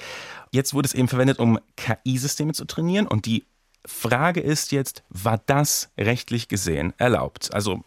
Jetzt 0.51 0.73
wurde 0.73 0.87
es 0.87 0.93
eben 0.93 1.07
verwendet, 1.07 1.39
um 1.39 1.59
KI-Systeme 1.77 2.53
zu 2.53 2.65
trainieren 2.65 3.07
und 3.07 3.25
die 3.25 3.45
Frage 3.85 4.41
ist 4.41 4.71
jetzt, 4.71 5.03
war 5.09 5.41
das 5.45 5.89
rechtlich 5.97 6.47
gesehen 6.47 6.93
erlaubt? 6.97 7.53
Also 7.53 7.83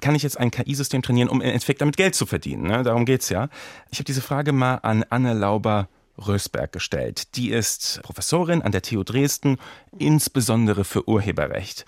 kann 0.00 0.14
ich 0.14 0.22
jetzt 0.22 0.38
ein 0.38 0.50
KI-System 0.50 1.02
trainieren, 1.02 1.28
um 1.28 1.40
im 1.40 1.48
Endeffekt 1.48 1.80
damit 1.80 1.96
Geld 1.96 2.14
zu 2.14 2.26
verdienen? 2.26 2.64
Ne? 2.64 2.82
Darum 2.82 3.06
es 3.06 3.28
ja. 3.30 3.48
Ich 3.90 3.98
habe 3.98 4.04
diese 4.04 4.20
Frage 4.20 4.52
mal 4.52 4.76
an 4.76 5.04
Anne 5.08 5.34
Lauber 5.34 5.88
Rösberg 6.18 6.72
gestellt. 6.72 7.36
Die 7.36 7.50
ist 7.50 8.00
Professorin 8.02 8.62
an 8.62 8.72
der 8.72 8.82
TU 8.82 9.02
Dresden, 9.02 9.56
insbesondere 9.98 10.84
für 10.84 11.08
Urheberrecht. 11.08 11.84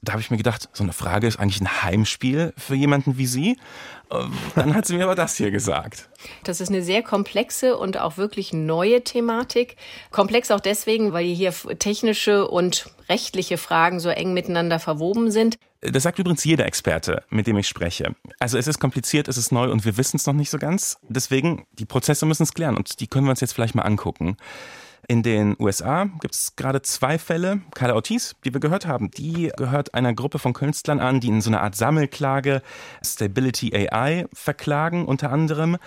Da 0.00 0.12
habe 0.12 0.22
ich 0.22 0.30
mir 0.30 0.36
gedacht, 0.36 0.68
so 0.72 0.84
eine 0.84 0.92
Frage 0.92 1.26
ist 1.26 1.38
eigentlich 1.38 1.60
ein 1.60 1.82
Heimspiel 1.82 2.54
für 2.56 2.76
jemanden 2.76 3.18
wie 3.18 3.26
Sie. 3.26 3.58
Ähm, 4.10 4.32
dann 4.54 4.74
hat 4.74 4.86
sie 4.86 4.96
mir 4.96 5.04
aber 5.04 5.14
das 5.14 5.36
hier 5.36 5.50
gesagt. 5.50 6.08
Das 6.44 6.60
ist 6.60 6.68
eine 6.68 6.82
sehr 6.82 7.02
komplexe 7.02 7.76
und 7.76 7.98
auch 7.98 8.16
wirklich 8.16 8.52
neue 8.52 9.02
Thematik. 9.02 9.76
Komplex 10.10 10.50
auch 10.50 10.60
deswegen, 10.60 11.12
weil 11.12 11.26
hier 11.26 11.52
technische 11.78 12.48
und 12.48 12.90
rechtliche 13.08 13.58
Fragen 13.58 14.00
so 14.00 14.08
eng 14.08 14.32
miteinander 14.34 14.78
verwoben 14.78 15.30
sind. 15.30 15.58
Das 15.80 16.04
sagt 16.04 16.18
übrigens 16.18 16.44
jeder 16.44 16.66
Experte, 16.66 17.22
mit 17.28 17.46
dem 17.46 17.56
ich 17.58 17.68
spreche. 17.68 18.14
Also 18.38 18.56
es 18.56 18.66
ist 18.66 18.80
kompliziert, 18.80 19.28
es 19.28 19.36
ist 19.36 19.52
neu 19.52 19.70
und 19.70 19.84
wir 19.84 19.96
wissen 19.96 20.16
es 20.16 20.26
noch 20.26 20.34
nicht 20.34 20.50
so 20.50 20.58
ganz. 20.58 20.98
Deswegen, 21.08 21.66
die 21.72 21.84
Prozesse 21.84 22.24
müssen 22.26 22.44
es 22.44 22.54
klären 22.54 22.76
und 22.76 23.00
die 23.00 23.06
können 23.06 23.26
wir 23.26 23.30
uns 23.30 23.40
jetzt 23.40 23.52
vielleicht 23.52 23.74
mal 23.74 23.82
angucken. 23.82 24.36
In 25.10 25.22
den 25.22 25.56
USA 25.58 26.04
gibt 26.20 26.34
es 26.34 26.54
gerade 26.54 26.82
zwei 26.82 27.18
Fälle. 27.18 27.62
Carla 27.74 27.94
Ortiz, 27.94 28.36
die 28.44 28.52
wir 28.52 28.60
gehört 28.60 28.86
haben, 28.86 29.10
die 29.10 29.50
gehört 29.56 29.94
einer 29.94 30.12
Gruppe 30.12 30.38
von 30.38 30.52
Künstlern 30.52 31.00
an, 31.00 31.18
die 31.20 31.28
in 31.28 31.40
so 31.40 31.48
einer 31.48 31.62
Art 31.62 31.74
Sammelklage 31.76 32.60
Stability 33.02 33.74
AI 33.74 34.26
verklagen, 34.34 35.06
unter 35.06 35.32
anderem 35.32 35.78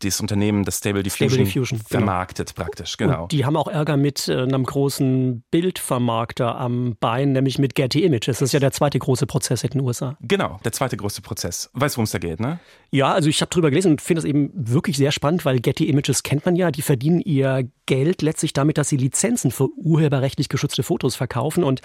das 0.00 0.20
Unternehmen, 0.20 0.64
das 0.64 0.78
Stable 0.78 1.02
Diffusion, 1.02 1.30
Stable 1.30 1.44
Diffusion 1.44 1.78
genau. 1.78 1.88
vermarktet 1.88 2.54
genau. 2.54 2.64
praktisch, 2.64 2.96
genau. 2.96 3.22
Und 3.22 3.32
die 3.32 3.44
haben 3.44 3.56
auch 3.56 3.68
Ärger 3.68 3.96
mit 3.96 4.28
äh, 4.28 4.42
einem 4.42 4.64
großen 4.64 5.44
Bildvermarkter 5.50 6.56
am 6.56 6.96
Bein, 7.00 7.32
nämlich 7.32 7.58
mit 7.58 7.74
Getty 7.74 8.04
Images. 8.04 8.38
Das 8.38 8.42
ist 8.42 8.52
ja 8.52 8.60
der 8.60 8.72
zweite 8.72 8.98
große 8.98 9.26
Prozess 9.26 9.62
in 9.64 9.70
den 9.70 9.80
USA. 9.80 10.16
Genau, 10.20 10.58
der 10.64 10.72
zweite 10.72 10.96
große 10.96 11.22
Prozess. 11.22 11.70
Weißt 11.72 11.94
du, 11.94 11.98
worum 11.98 12.04
es 12.04 12.10
da 12.10 12.18
geht, 12.18 12.40
ne? 12.40 12.58
Ja, 12.90 13.12
also 13.12 13.28
ich 13.28 13.40
habe 13.40 13.50
drüber 13.50 13.70
gelesen 13.70 13.92
und 13.92 14.00
finde 14.00 14.22
das 14.22 14.28
eben 14.28 14.50
wirklich 14.54 14.96
sehr 14.96 15.12
spannend, 15.12 15.44
weil 15.44 15.60
Getty 15.60 15.88
Images 15.88 16.22
kennt 16.22 16.44
man 16.46 16.56
ja, 16.56 16.70
die 16.70 16.82
verdienen 16.82 17.20
ihr 17.20 17.68
Geld 17.86 18.22
letztlich 18.22 18.52
damit, 18.52 18.78
dass 18.78 18.88
sie 18.88 18.96
Lizenzen 18.96 19.50
für 19.50 19.68
urheberrechtlich 19.76 20.48
geschützte 20.48 20.82
Fotos 20.82 21.16
verkaufen. 21.16 21.64
Und 21.64 21.82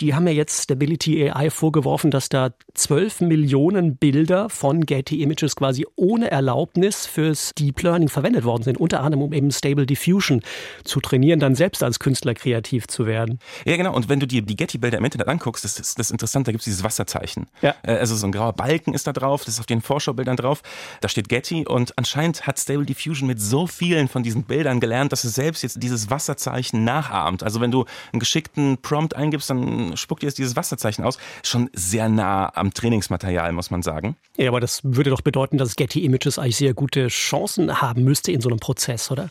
die 0.00 0.14
haben 0.14 0.26
ja 0.26 0.32
jetzt 0.32 0.62
Stability 0.62 1.30
AI 1.30 1.50
vorgeworfen, 1.50 2.10
dass 2.10 2.28
da 2.28 2.50
12 2.74 3.22
Millionen 3.22 3.96
Bilder 3.96 4.48
von 4.48 4.86
Getty 4.86 5.22
Images 5.22 5.56
quasi 5.56 5.86
ohne 5.96 6.30
Erlaubnis 6.30 7.06
fürs 7.06 7.52
Deep 7.62 7.82
Learning 7.82 8.08
verwendet 8.08 8.44
worden 8.44 8.64
sind. 8.64 8.78
Unter 8.78 9.00
anderem, 9.00 9.22
um 9.22 9.32
eben 9.32 9.50
Stable 9.52 9.86
Diffusion 9.86 10.42
zu 10.84 11.00
trainieren, 11.00 11.38
dann 11.38 11.54
selbst 11.54 11.82
als 11.82 12.00
Künstler 12.00 12.34
kreativ 12.34 12.88
zu 12.88 13.06
werden. 13.06 13.38
Ja, 13.64 13.76
genau. 13.76 13.94
Und 13.94 14.08
wenn 14.08 14.18
du 14.18 14.26
dir 14.26 14.42
die 14.42 14.56
Getty-Bilder 14.56 14.98
im 14.98 15.04
Internet 15.04 15.28
anguckst, 15.28 15.64
das 15.64 15.78
ist 15.78 15.98
das 15.98 16.10
interessant, 16.10 16.48
da 16.48 16.52
gibt 16.52 16.62
es 16.62 16.64
dieses 16.64 16.82
Wasserzeichen. 16.82 17.46
Ja. 17.60 17.74
Äh, 17.82 17.92
also 17.92 18.16
so 18.16 18.26
ein 18.26 18.32
grauer 18.32 18.52
Balken 18.52 18.94
ist 18.94 19.06
da 19.06 19.12
drauf, 19.12 19.44
das 19.44 19.54
ist 19.54 19.60
auf 19.60 19.66
den 19.66 19.80
Vorschaubildern 19.80 20.36
drauf. 20.36 20.62
Da 21.00 21.08
steht 21.08 21.28
Getty 21.28 21.66
und 21.66 21.96
anscheinend 21.96 22.46
hat 22.46 22.58
Stable 22.58 22.84
Diffusion 22.84 23.28
mit 23.28 23.40
so 23.40 23.66
vielen 23.66 24.08
von 24.08 24.22
diesen 24.22 24.44
Bildern 24.44 24.80
gelernt, 24.80 25.12
dass 25.12 25.24
es 25.24 25.34
selbst 25.34 25.62
jetzt 25.62 25.82
dieses 25.82 26.10
Wasserzeichen 26.10 26.84
nachahmt. 26.84 27.42
Also 27.42 27.60
wenn 27.60 27.70
du 27.70 27.84
einen 28.12 28.20
geschickten 28.20 28.78
Prompt 28.78 29.14
eingibst, 29.14 29.50
dann 29.50 29.96
spuckt 29.96 30.22
dir 30.22 30.26
jetzt 30.26 30.38
dieses 30.38 30.56
Wasserzeichen 30.56 31.04
aus. 31.04 31.18
Schon 31.44 31.70
sehr 31.72 32.08
nah 32.08 32.50
am 32.54 32.74
Trainingsmaterial, 32.74 33.52
muss 33.52 33.70
man 33.70 33.82
sagen. 33.82 34.16
Ja, 34.36 34.48
aber 34.48 34.60
das 34.60 34.80
würde 34.82 35.10
doch 35.10 35.20
bedeuten, 35.20 35.58
dass 35.58 35.76
Getty 35.76 36.04
Images 36.04 36.38
eigentlich 36.38 36.56
sehr 36.56 36.74
gute 36.74 37.08
Chancen 37.08 37.41
haben 37.80 38.04
müsste 38.04 38.32
in 38.32 38.40
so 38.40 38.48
einem 38.48 38.58
Prozess, 38.58 39.10
oder? 39.10 39.28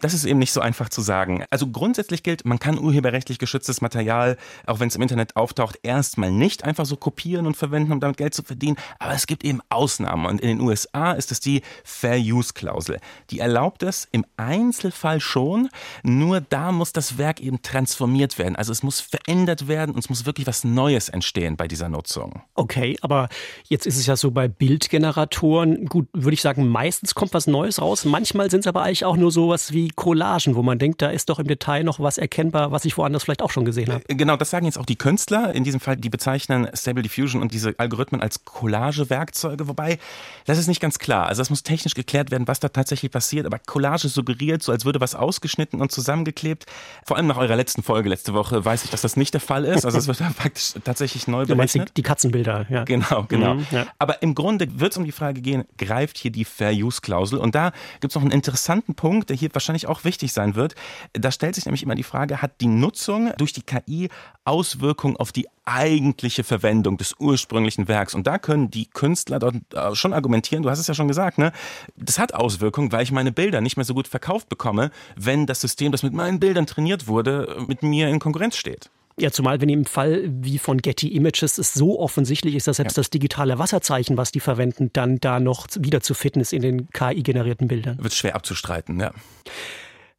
Das 0.00 0.14
ist 0.14 0.24
eben 0.24 0.38
nicht 0.38 0.52
so 0.52 0.60
einfach 0.60 0.88
zu 0.88 1.00
sagen. 1.00 1.44
Also 1.50 1.66
grundsätzlich 1.68 2.22
gilt, 2.22 2.44
man 2.44 2.58
kann 2.58 2.78
urheberrechtlich 2.78 3.38
geschütztes 3.38 3.80
Material, 3.80 4.36
auch 4.66 4.80
wenn 4.80 4.88
es 4.88 4.96
im 4.96 5.02
Internet 5.02 5.36
auftaucht, 5.36 5.78
erstmal 5.82 6.30
nicht 6.30 6.64
einfach 6.64 6.86
so 6.86 6.96
kopieren 6.96 7.46
und 7.46 7.56
verwenden, 7.56 7.92
um 7.92 8.00
damit 8.00 8.16
Geld 8.16 8.34
zu 8.34 8.42
verdienen. 8.42 8.76
Aber 8.98 9.14
es 9.14 9.26
gibt 9.26 9.44
eben 9.44 9.60
Ausnahmen. 9.70 10.26
Und 10.26 10.40
in 10.40 10.48
den 10.48 10.60
USA 10.60 11.12
ist 11.12 11.32
es 11.32 11.40
die 11.40 11.62
Fair 11.84 12.18
Use 12.18 12.52
Klausel. 12.54 12.98
Die 13.30 13.38
erlaubt 13.38 13.82
es 13.82 14.08
im 14.12 14.24
Einzelfall 14.36 15.20
schon, 15.20 15.68
nur 16.02 16.40
da 16.40 16.72
muss 16.72 16.92
das 16.92 17.18
Werk 17.18 17.40
eben 17.40 17.62
transformiert 17.62 18.38
werden. 18.38 18.56
Also 18.56 18.72
es 18.72 18.82
muss 18.82 19.00
verändert 19.00 19.68
werden 19.68 19.94
und 19.94 20.00
es 20.00 20.08
muss 20.08 20.26
wirklich 20.26 20.46
was 20.46 20.64
Neues 20.64 21.08
entstehen 21.08 21.56
bei 21.56 21.68
dieser 21.68 21.88
Nutzung. 21.88 22.42
Okay, 22.54 22.96
aber 23.00 23.28
jetzt 23.68 23.86
ist 23.86 23.96
es 23.96 24.06
ja 24.06 24.16
so 24.16 24.30
bei 24.30 24.48
Bildgeneratoren, 24.48 25.86
gut, 25.86 26.08
würde 26.12 26.34
ich 26.34 26.42
sagen, 26.42 26.68
meistens 26.68 27.14
kommt 27.14 27.34
was 27.34 27.46
Neues 27.46 27.80
raus. 27.80 28.04
Manchmal 28.04 28.50
sind 28.50 28.60
es 28.60 28.66
aber 28.66 28.82
eigentlich 28.82 29.04
auch 29.04 29.16
nur 29.16 29.30
sowas 29.30 29.72
wie 29.72 29.88
Collagen, 29.96 30.54
wo 30.54 30.62
man 30.62 30.78
denkt, 30.78 31.02
da 31.02 31.08
ist 31.08 31.28
doch 31.28 31.38
im 31.38 31.46
Detail 31.46 31.84
noch 31.84 32.00
was 32.00 32.18
erkennbar, 32.18 32.72
was 32.72 32.84
ich 32.84 32.96
woanders 32.96 33.24
vielleicht 33.24 33.42
auch 33.42 33.50
schon 33.50 33.64
gesehen 33.64 33.92
habe. 33.92 34.04
Äh, 34.08 34.14
genau, 34.14 34.36
das 34.36 34.50
sagen 34.50 34.66
jetzt 34.66 34.78
auch 34.78 34.86
die 34.86 34.96
Künstler. 34.96 35.54
In 35.54 35.64
diesem 35.64 35.80
Fall, 35.80 35.96
die 35.96 36.10
bezeichnen 36.10 36.68
Stable 36.74 37.02
Diffusion 37.02 37.42
und 37.42 37.52
diese 37.52 37.74
Algorithmen 37.78 38.20
als 38.20 38.44
Collage-Werkzeuge, 38.44 39.68
wobei 39.68 39.98
das 40.46 40.58
ist 40.58 40.68
nicht 40.68 40.80
ganz 40.80 40.98
klar. 40.98 41.26
Also 41.26 41.40
das 41.40 41.50
muss 41.50 41.62
technisch 41.62 41.94
geklärt 41.94 42.30
werden, 42.30 42.46
was 42.46 42.60
da 42.60 42.68
tatsächlich 42.68 43.10
passiert. 43.10 43.46
Aber 43.46 43.58
Collage 43.58 44.08
suggeriert, 44.08 44.62
so 44.62 44.72
als 44.72 44.84
würde 44.84 45.00
was 45.00 45.14
ausgeschnitten 45.14 45.80
und 45.80 45.92
zusammengeklebt. 45.92 46.66
Vor 47.04 47.16
allem 47.16 47.26
nach 47.26 47.36
eurer 47.36 47.56
letzten 47.56 47.82
Folge 47.82 48.08
letzte 48.08 48.34
Woche 48.34 48.64
weiß 48.64 48.84
ich, 48.84 48.90
dass 48.90 49.02
das 49.02 49.16
nicht 49.16 49.34
der 49.34 49.40
Fall 49.40 49.64
ist. 49.64 49.84
Also 49.84 49.98
es 49.98 50.06
wird 50.08 50.18
praktisch 50.36 50.74
tatsächlich 50.84 51.26
neu 51.26 51.46
berechnet. 51.46 51.74
Du 51.74 51.78
meinst 51.78 51.96
die, 51.96 52.02
Katzenbilder, 52.02 52.66
ja. 52.68 52.84
Genau, 52.84 53.24
genau. 53.28 53.54
Mhm, 53.54 53.66
ja. 53.70 53.86
Aber 53.98 54.22
im 54.22 54.34
Grunde 54.34 54.68
wird 54.78 54.92
es 54.92 54.98
um 54.98 55.04
die 55.04 55.12
Frage 55.12 55.40
gehen, 55.40 55.64
greift 55.78 56.18
hier 56.18 56.30
die 56.30 56.44
Fair-Use-Klausel? 56.44 57.38
Und 57.38 57.54
da 57.54 57.72
gibt 58.00 58.12
es 58.12 58.14
noch 58.14 58.22
einen 58.22 58.30
interessanten 58.30 58.94
Punkt, 58.94 59.30
der 59.30 59.36
hier 59.36 59.50
wahrscheinlich 59.52 59.73
wahrscheinlich 59.74 59.86
auch 59.88 60.04
wichtig 60.04 60.32
sein 60.32 60.54
wird. 60.54 60.74
Da 61.12 61.30
stellt 61.30 61.54
sich 61.54 61.64
nämlich 61.64 61.82
immer 61.82 61.94
die 61.94 62.02
Frage, 62.02 62.40
hat 62.42 62.60
die 62.60 62.66
Nutzung 62.66 63.32
durch 63.36 63.52
die 63.52 63.62
KI 63.62 64.08
Auswirkungen 64.44 65.16
auf 65.16 65.32
die 65.32 65.48
eigentliche 65.64 66.44
Verwendung 66.44 66.96
des 66.96 67.14
ursprünglichen 67.18 67.88
Werks? 67.88 68.14
Und 68.14 68.26
da 68.26 68.38
können 68.38 68.70
die 68.70 68.86
Künstler 68.86 69.38
dort 69.38 69.56
äh, 69.74 69.94
schon 69.94 70.12
argumentieren, 70.12 70.62
du 70.62 70.70
hast 70.70 70.78
es 70.78 70.86
ja 70.86 70.94
schon 70.94 71.08
gesagt, 71.08 71.38
ne? 71.38 71.52
Das 71.96 72.18
hat 72.18 72.34
Auswirkungen, 72.34 72.92
weil 72.92 73.02
ich 73.02 73.12
meine 73.12 73.32
Bilder 73.32 73.60
nicht 73.60 73.76
mehr 73.76 73.84
so 73.84 73.94
gut 73.94 74.06
verkauft 74.06 74.48
bekomme, 74.48 74.90
wenn 75.16 75.46
das 75.46 75.60
System, 75.60 75.90
das 75.92 76.02
mit 76.02 76.12
meinen 76.12 76.38
Bildern 76.38 76.66
trainiert 76.66 77.06
wurde, 77.06 77.56
mit 77.66 77.82
mir 77.82 78.08
in 78.08 78.18
Konkurrenz 78.18 78.56
steht. 78.56 78.90
Ja, 79.18 79.30
zumal 79.30 79.60
wenn 79.60 79.68
im 79.68 79.84
Fall 79.84 80.24
wie 80.26 80.58
von 80.58 80.78
Getty 80.78 81.08
Images 81.14 81.58
es 81.58 81.72
so 81.72 82.00
offensichtlich 82.00 82.56
ist, 82.56 82.66
dass 82.66 82.76
selbst 82.76 82.96
ja. 82.96 83.00
das 83.00 83.10
digitale 83.10 83.58
Wasserzeichen, 83.58 84.16
was 84.16 84.32
die 84.32 84.40
verwenden, 84.40 84.90
dann 84.92 85.18
da 85.20 85.38
noch 85.38 85.68
wieder 85.78 86.00
zu 86.00 86.14
finden 86.14 86.40
ist 86.40 86.52
in 86.52 86.62
den 86.62 86.90
KI-generierten 86.90 87.68
Bildern. 87.68 88.02
Wird 88.02 88.14
schwer 88.14 88.34
abzustreiten, 88.34 88.98
ja. 88.98 89.12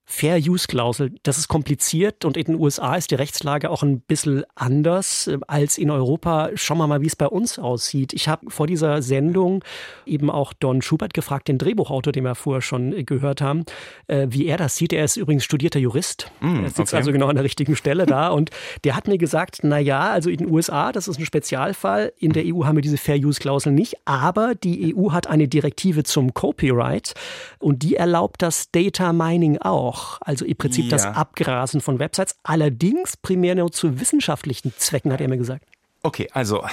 Fair-Use-Klausel, 0.07 1.15
das 1.23 1.39
ist 1.39 1.47
kompliziert 1.47 2.25
und 2.25 2.37
in 2.37 2.45
den 2.45 2.55
USA 2.55 2.95
ist 2.95 3.09
die 3.09 3.15
Rechtslage 3.15 3.71
auch 3.71 3.81
ein 3.81 4.01
bisschen 4.01 4.43
anders 4.53 5.27
äh, 5.27 5.39
als 5.47 5.79
in 5.79 5.89
Europa. 5.89 6.51
Schauen 6.53 6.77
wir 6.77 6.87
mal, 6.87 7.01
wie 7.01 7.07
es 7.07 7.15
bei 7.15 7.27
uns 7.27 7.57
aussieht. 7.57 8.13
Ich 8.13 8.27
habe 8.27 8.51
vor 8.51 8.67
dieser 8.67 9.01
Sendung 9.01 9.63
eben 10.05 10.29
auch 10.29 10.53
Don 10.53 10.83
Schubert 10.83 11.15
gefragt, 11.15 11.47
den 11.47 11.57
Drehbuchautor, 11.57 12.13
den 12.13 12.23
wir 12.23 12.35
vorher 12.35 12.61
schon 12.61 12.93
äh, 12.93 13.03
gehört 13.03 13.41
haben, 13.41 13.65
äh, 14.07 14.27
wie 14.29 14.45
er 14.45 14.57
das 14.57 14.75
sieht. 14.75 14.93
Er 14.93 15.03
ist 15.03 15.17
übrigens 15.17 15.43
studierter 15.43 15.79
Jurist. 15.79 16.31
Mm, 16.39 16.63
er 16.63 16.69
sitzt 16.69 16.79
okay. 16.79 16.97
also 16.97 17.11
genau 17.11 17.27
an 17.27 17.35
der 17.35 17.43
richtigen 17.43 17.75
Stelle 17.75 18.05
da 18.05 18.29
und 18.29 18.51
der 18.83 18.95
hat 18.95 19.07
mir 19.07 19.17
gesagt, 19.17 19.59
na 19.63 19.79
ja, 19.79 20.11
also 20.11 20.29
in 20.29 20.37
den 20.37 20.51
USA, 20.51 20.91
das 20.91 21.07
ist 21.07 21.17
ein 21.17 21.25
Spezialfall. 21.25 22.13
In 22.19 22.31
der 22.31 22.43
EU 22.45 22.65
haben 22.65 22.75
wir 22.75 22.83
diese 22.83 22.97
Fair-Use-Klausel 22.97 23.71
nicht, 23.71 23.95
aber 24.05 24.53
die 24.53 24.95
EU 24.95 25.11
hat 25.11 25.25
eine 25.27 25.47
Direktive 25.47 26.03
zum 26.03 26.35
Copyright 26.35 27.15
und 27.57 27.81
die 27.81 27.95
erlaubt 27.95 28.43
das 28.43 28.69
Data 28.69 29.11
Mining 29.11 29.57
auch 29.57 29.94
doch, 29.95 30.19
also 30.21 30.45
im 30.45 30.55
Prinzip 30.55 30.85
ja. 30.85 30.91
das 30.91 31.05
Abgrasen 31.05 31.81
von 31.81 31.99
Websites, 31.99 32.35
allerdings 32.43 33.17
primär 33.17 33.55
nur 33.55 33.71
zu 33.71 33.99
wissenschaftlichen 33.99 34.73
Zwecken, 34.77 35.11
hat 35.11 35.21
er 35.21 35.27
mir 35.27 35.37
gesagt. 35.37 35.65
Okay, 36.03 36.27
also 36.33 36.63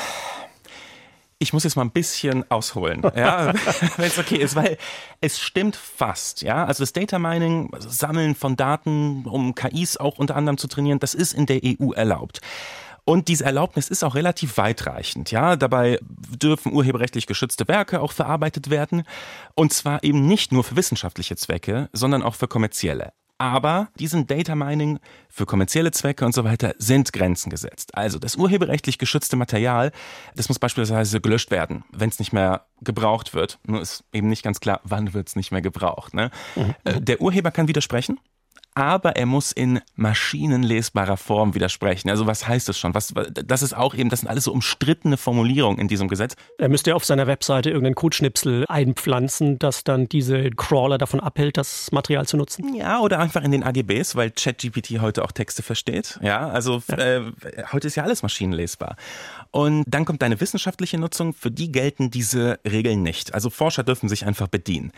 ich 1.39 1.53
muss 1.53 1.65
jetzt 1.65 1.77
mal 1.77 1.83
ein 1.83 1.91
bisschen 1.91 2.49
ausholen, 2.51 3.03
ja, 3.17 3.53
wenn 3.97 4.07
es 4.07 4.19
okay 4.19 4.37
ist, 4.37 4.55
weil 4.57 4.77
es 5.21 5.41
stimmt 5.41 5.77
fast, 5.77 6.43
ja. 6.43 6.65
Also 6.65 6.83
das 6.83 6.93
Data 6.93 7.19
Mining, 7.19 7.71
also 7.73 7.89
Sammeln 7.89 8.35
von 8.35 8.57
Daten, 8.57 9.25
um 9.25 9.55
KIs 9.55 9.97
auch 9.97 10.19
unter 10.19 10.37
anderem 10.37 10.59
zu 10.59 10.69
trainieren, 10.69 10.99
das 10.99 11.15
ist 11.15 11.33
in 11.33 11.47
der 11.47 11.61
EU 11.65 11.93
erlaubt. 11.93 12.41
Und 13.05 13.29
diese 13.29 13.45
Erlaubnis 13.45 13.89
ist 13.89 14.05
auch 14.05 14.15
relativ 14.15 14.59
weitreichend. 14.59 15.31
Ja, 15.31 15.57
dabei 15.57 15.99
dürfen 16.03 16.73
urheberrechtlich 16.73 17.27
geschützte 17.27 17.67
Werke 17.67 18.01
auch 18.01 18.13
verarbeitet 18.13 18.71
werden. 18.71 19.03
Und 19.55 19.73
zwar 19.73 20.05
eben 20.05 20.27
nicht 20.27 20.53
nur 20.53 20.63
für 20.63 20.77
wissenschaftliche 20.77 21.37
Zwecke, 21.37 21.89
sondern 21.93 22.23
auch 22.23 22.37
für 22.37 22.47
kommerzielle. 22.49 23.13
Aber 23.43 23.89
diesen 23.99 24.29
Data 24.29 24.55
Mining 24.55 25.01
für 25.29 25.47
kommerzielle 25.47 25.91
Zwecke 25.91 26.25
und 26.25 26.33
so 26.33 26.45
weiter 26.45 26.77
sind 26.79 27.13
Grenzen 27.13 27.51
gesetzt. 27.51 27.97
Also 27.97 28.21
das 28.21 28.37
urheberrechtlich 28.37 28.99
geschützte 28.99 29.35
Material, 29.35 29.91
das 30.37 30.49
muss 30.49 30.61
beispielsweise 30.61 31.21
gelöscht 31.21 31.51
werden, 31.51 31.83
wenn 31.91 32.09
es 32.09 32.21
nicht 32.21 32.33
mehr 32.33 32.67
gebraucht 32.83 33.35
wird. 33.35 33.59
Nur 33.67 33.81
ist 33.81 34.05
eben 34.13 34.29
nicht 34.29 34.45
ganz 34.45 34.61
klar, 34.61 34.81
wann 34.85 35.13
wird 35.13 35.27
es 35.27 35.35
nicht 35.35 35.51
mehr 35.51 35.61
gebraucht. 35.61 36.15
Ne? 36.15 36.31
Mhm. 36.55 36.75
Äh, 36.85 37.01
der 37.01 37.21
Urheber 37.21 37.51
kann 37.51 37.67
widersprechen 37.67 38.21
aber 38.75 39.17
er 39.17 39.27
muss 39.27 39.53
in 39.53 39.81
maschinenlesbarer 39.97 41.17
Form 41.17 41.55
widersprechen. 41.55 42.09
Also 42.09 42.27
was 42.27 42.49
heißt 42.49 42.69
das 42.69 42.79
schon? 42.79 42.95
Was, 42.95 43.13
das 43.33 43.63
ist 43.63 43.75
auch 43.75 43.95
eben, 43.95 44.09
das 44.09 44.21
sind 44.21 44.29
alles 44.29 44.45
so 44.45 44.53
umstrittene 44.53 45.17
Formulierungen 45.17 45.79
in 45.79 45.89
diesem 45.89 46.09
Gesetz. 46.09 46.35
Er 46.59 46.69
müsste 46.69 46.95
auf 46.95 47.05
seiner 47.05 47.27
Webseite 47.27 47.71
irgendeinen 47.71 47.95
Codeschnipsel 47.95 48.65
einpflanzen, 48.69 49.59
das 49.59 49.85
dann 49.85 50.09
diese 50.09 50.51
Crawler 50.51 50.99
davon 50.99 51.21
abhält, 51.21 51.57
das 51.57 51.93
Material 51.93 52.27
zu 52.27 52.37
nutzen. 52.37 52.75
Ja, 52.75 53.01
oder 53.01 53.19
einfach 53.19 53.43
in 53.43 53.51
den 53.51 53.63
AGBs, 53.63 54.17
weil 54.17 54.31
ChatGPT 54.31 55.01
heute 55.01 55.25
auch 55.25 55.33
Texte 55.33 55.63
versteht. 55.63 56.19
Ja, 56.23 56.49
also 56.49 56.83
ja. 56.89 56.97
Äh, 56.97 57.33
heute 57.73 57.87
ist 57.87 57.97
ja 57.97 58.05
alles 58.05 58.23
maschinenlesbar. 58.23 58.97
Und 59.51 59.85
dann 59.87 60.05
kommt 60.05 60.23
deine 60.23 60.41
wissenschaftliche 60.41 60.99
Nutzung, 60.99 61.35
für 61.35 61.51
die 61.51 61.71
gelten 61.71 62.11
diese 62.11 62.59
Regeln 62.65 63.03
nicht. 63.03 63.35
Also 63.35 63.51
Forscher 63.51 63.83
dürfen 63.83 64.09
sich 64.09 64.25
einfach 64.25 64.49
bedienen. 64.49 64.93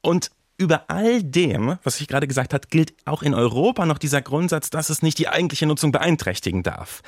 Und 0.00 0.30
über 0.58 0.84
all 0.88 1.22
dem, 1.22 1.78
was 1.82 2.00
ich 2.00 2.08
gerade 2.08 2.26
gesagt 2.26 2.54
habe, 2.54 2.66
gilt 2.68 2.94
auch 3.04 3.22
in 3.22 3.34
Europa 3.34 3.84
noch 3.84 3.98
dieser 3.98 4.22
Grundsatz, 4.22 4.70
dass 4.70 4.90
es 4.90 5.02
nicht 5.02 5.18
die 5.18 5.28
eigentliche 5.28 5.66
Nutzung 5.66 5.92
beeinträchtigen 5.92 6.62
darf. 6.62 7.02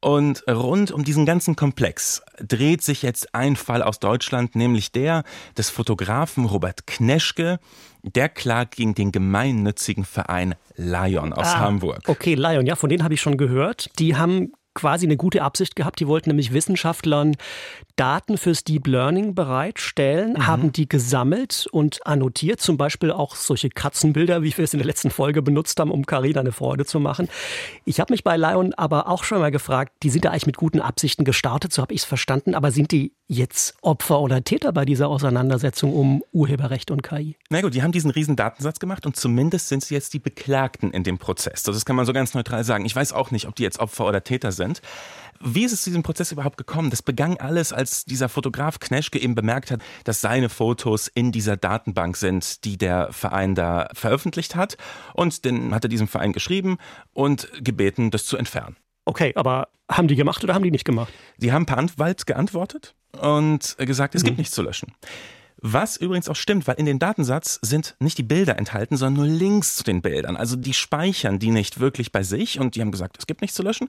Und 0.00 0.44
rund 0.48 0.90
um 0.90 1.04
diesen 1.04 1.26
ganzen 1.26 1.56
Komplex 1.56 2.22
dreht 2.38 2.82
sich 2.82 3.02
jetzt 3.02 3.34
ein 3.34 3.56
Fall 3.56 3.82
aus 3.82 4.00
Deutschland, 4.00 4.54
nämlich 4.54 4.92
der 4.92 5.24
des 5.56 5.70
Fotografen 5.70 6.44
Robert 6.44 6.86
Kneschke. 6.86 7.58
Der 8.02 8.28
klagt 8.28 8.76
gegen 8.76 8.94
den 8.94 9.12
gemeinnützigen 9.12 10.04
Verein 10.04 10.54
Lion 10.76 11.32
aus 11.32 11.46
ah, 11.46 11.60
Hamburg. 11.60 12.02
Okay, 12.08 12.34
Lion, 12.34 12.66
ja, 12.66 12.74
von 12.74 12.88
denen 12.88 13.04
habe 13.04 13.14
ich 13.14 13.20
schon 13.20 13.36
gehört. 13.36 13.90
Die 14.00 14.16
haben 14.16 14.52
quasi 14.74 15.06
eine 15.06 15.16
gute 15.16 15.42
Absicht 15.42 15.76
gehabt. 15.76 16.00
Die 16.00 16.06
wollten 16.06 16.30
nämlich 16.30 16.52
Wissenschaftlern 16.52 17.36
Daten 17.96 18.38
fürs 18.38 18.64
Deep 18.64 18.86
Learning 18.86 19.34
bereitstellen, 19.34 20.34
mhm. 20.34 20.46
haben 20.46 20.72
die 20.72 20.88
gesammelt 20.88 21.66
und 21.70 22.06
annotiert, 22.06 22.60
zum 22.60 22.76
Beispiel 22.76 23.10
auch 23.10 23.36
solche 23.36 23.70
Katzenbilder, 23.70 24.42
wie 24.42 24.56
wir 24.56 24.64
es 24.64 24.74
in 24.74 24.78
der 24.78 24.86
letzten 24.86 25.10
Folge 25.10 25.42
benutzt 25.42 25.78
haben, 25.80 25.90
um 25.90 26.06
Carina 26.06 26.40
eine 26.40 26.52
Freude 26.52 26.84
zu 26.84 27.00
machen. 27.00 27.28
Ich 27.84 28.00
habe 28.00 28.12
mich 28.12 28.24
bei 28.24 28.36
Lion 28.36 28.74
aber 28.74 29.08
auch 29.08 29.24
schon 29.24 29.40
mal 29.40 29.50
gefragt, 29.50 29.92
die 30.02 30.10
sind 30.10 30.24
da 30.24 30.30
eigentlich 30.30 30.46
mit 30.46 30.56
guten 30.56 30.80
Absichten 30.80 31.24
gestartet, 31.24 31.72
so 31.72 31.82
habe 31.82 31.94
ich 31.94 32.02
es 32.02 32.04
verstanden, 32.04 32.54
aber 32.54 32.70
sind 32.70 32.92
die 32.92 33.12
jetzt 33.28 33.74
Opfer 33.80 34.20
oder 34.20 34.44
Täter 34.44 34.72
bei 34.72 34.84
dieser 34.84 35.08
Auseinandersetzung 35.08 35.94
um 35.94 36.22
Urheberrecht 36.32 36.90
und 36.90 37.02
KI? 37.02 37.36
Na 37.50 37.60
gut, 37.60 37.74
die 37.74 37.82
haben 37.82 37.92
diesen 37.92 38.10
riesen 38.10 38.36
Datensatz 38.36 38.78
gemacht 38.78 39.06
und 39.06 39.16
zumindest 39.16 39.68
sind 39.68 39.84
sie 39.84 39.94
jetzt 39.94 40.12
die 40.14 40.18
Beklagten 40.18 40.90
in 40.90 41.02
dem 41.02 41.18
Prozess. 41.18 41.62
Das 41.62 41.84
kann 41.84 41.96
man 41.96 42.06
so 42.06 42.12
ganz 42.12 42.34
neutral 42.34 42.64
sagen. 42.64 42.84
Ich 42.84 42.94
weiß 42.94 43.12
auch 43.12 43.30
nicht, 43.30 43.48
ob 43.48 43.54
die 43.54 43.62
jetzt 43.62 43.78
Opfer 43.80 44.06
oder 44.06 44.22
Täter 44.22 44.52
sind. 44.52 44.82
Wie 45.44 45.64
ist 45.64 45.72
es 45.72 45.82
zu 45.82 45.90
diesem 45.90 46.02
Prozess 46.02 46.32
überhaupt 46.32 46.56
gekommen? 46.56 46.90
Das 46.90 47.02
begann 47.02 47.36
alles, 47.38 47.72
als 47.72 48.04
dieser 48.04 48.28
Fotograf 48.28 48.78
Kneschke 48.78 49.18
eben 49.18 49.34
bemerkt 49.34 49.70
hat, 49.70 49.80
dass 50.04 50.20
seine 50.20 50.48
Fotos 50.48 51.08
in 51.08 51.32
dieser 51.32 51.56
Datenbank 51.56 52.16
sind, 52.16 52.64
die 52.64 52.76
der 52.76 53.12
Verein 53.12 53.54
da 53.54 53.88
veröffentlicht 53.92 54.54
hat. 54.54 54.76
Und 55.14 55.44
dann 55.44 55.74
hat 55.74 55.84
er 55.84 55.88
diesem 55.88 56.08
Verein 56.08 56.32
geschrieben 56.32 56.78
und 57.12 57.48
gebeten, 57.62 58.10
das 58.10 58.24
zu 58.26 58.36
entfernen. 58.36 58.76
Okay, 59.04 59.32
aber 59.34 59.68
haben 59.90 60.08
die 60.08 60.14
gemacht 60.14 60.44
oder 60.44 60.54
haben 60.54 60.62
die 60.62 60.70
nicht 60.70 60.84
gemacht? 60.84 61.12
Die 61.38 61.52
haben 61.52 61.66
per 61.66 61.78
Anwalt 61.78 62.26
geantwortet 62.26 62.94
und 63.20 63.76
gesagt, 63.78 64.14
es 64.14 64.22
mhm. 64.22 64.26
gibt 64.26 64.38
nichts 64.38 64.54
zu 64.54 64.62
löschen. 64.62 64.92
Was 65.64 65.96
übrigens 65.96 66.28
auch 66.28 66.36
stimmt, 66.36 66.66
weil 66.66 66.74
in 66.74 66.86
dem 66.86 66.98
Datensatz 66.98 67.60
sind 67.62 67.94
nicht 68.00 68.18
die 68.18 68.24
Bilder 68.24 68.58
enthalten, 68.58 68.96
sondern 68.96 69.26
nur 69.26 69.38
Links 69.38 69.76
zu 69.76 69.84
den 69.84 70.02
Bildern. 70.02 70.36
Also 70.36 70.56
die 70.56 70.74
speichern 70.74 71.38
die 71.38 71.52
nicht 71.52 71.78
wirklich 71.78 72.10
bei 72.10 72.24
sich 72.24 72.58
und 72.58 72.74
die 72.74 72.80
haben 72.80 72.90
gesagt, 72.90 73.16
es 73.18 73.28
gibt 73.28 73.42
nichts 73.42 73.56
zu 73.56 73.62
löschen. 73.62 73.88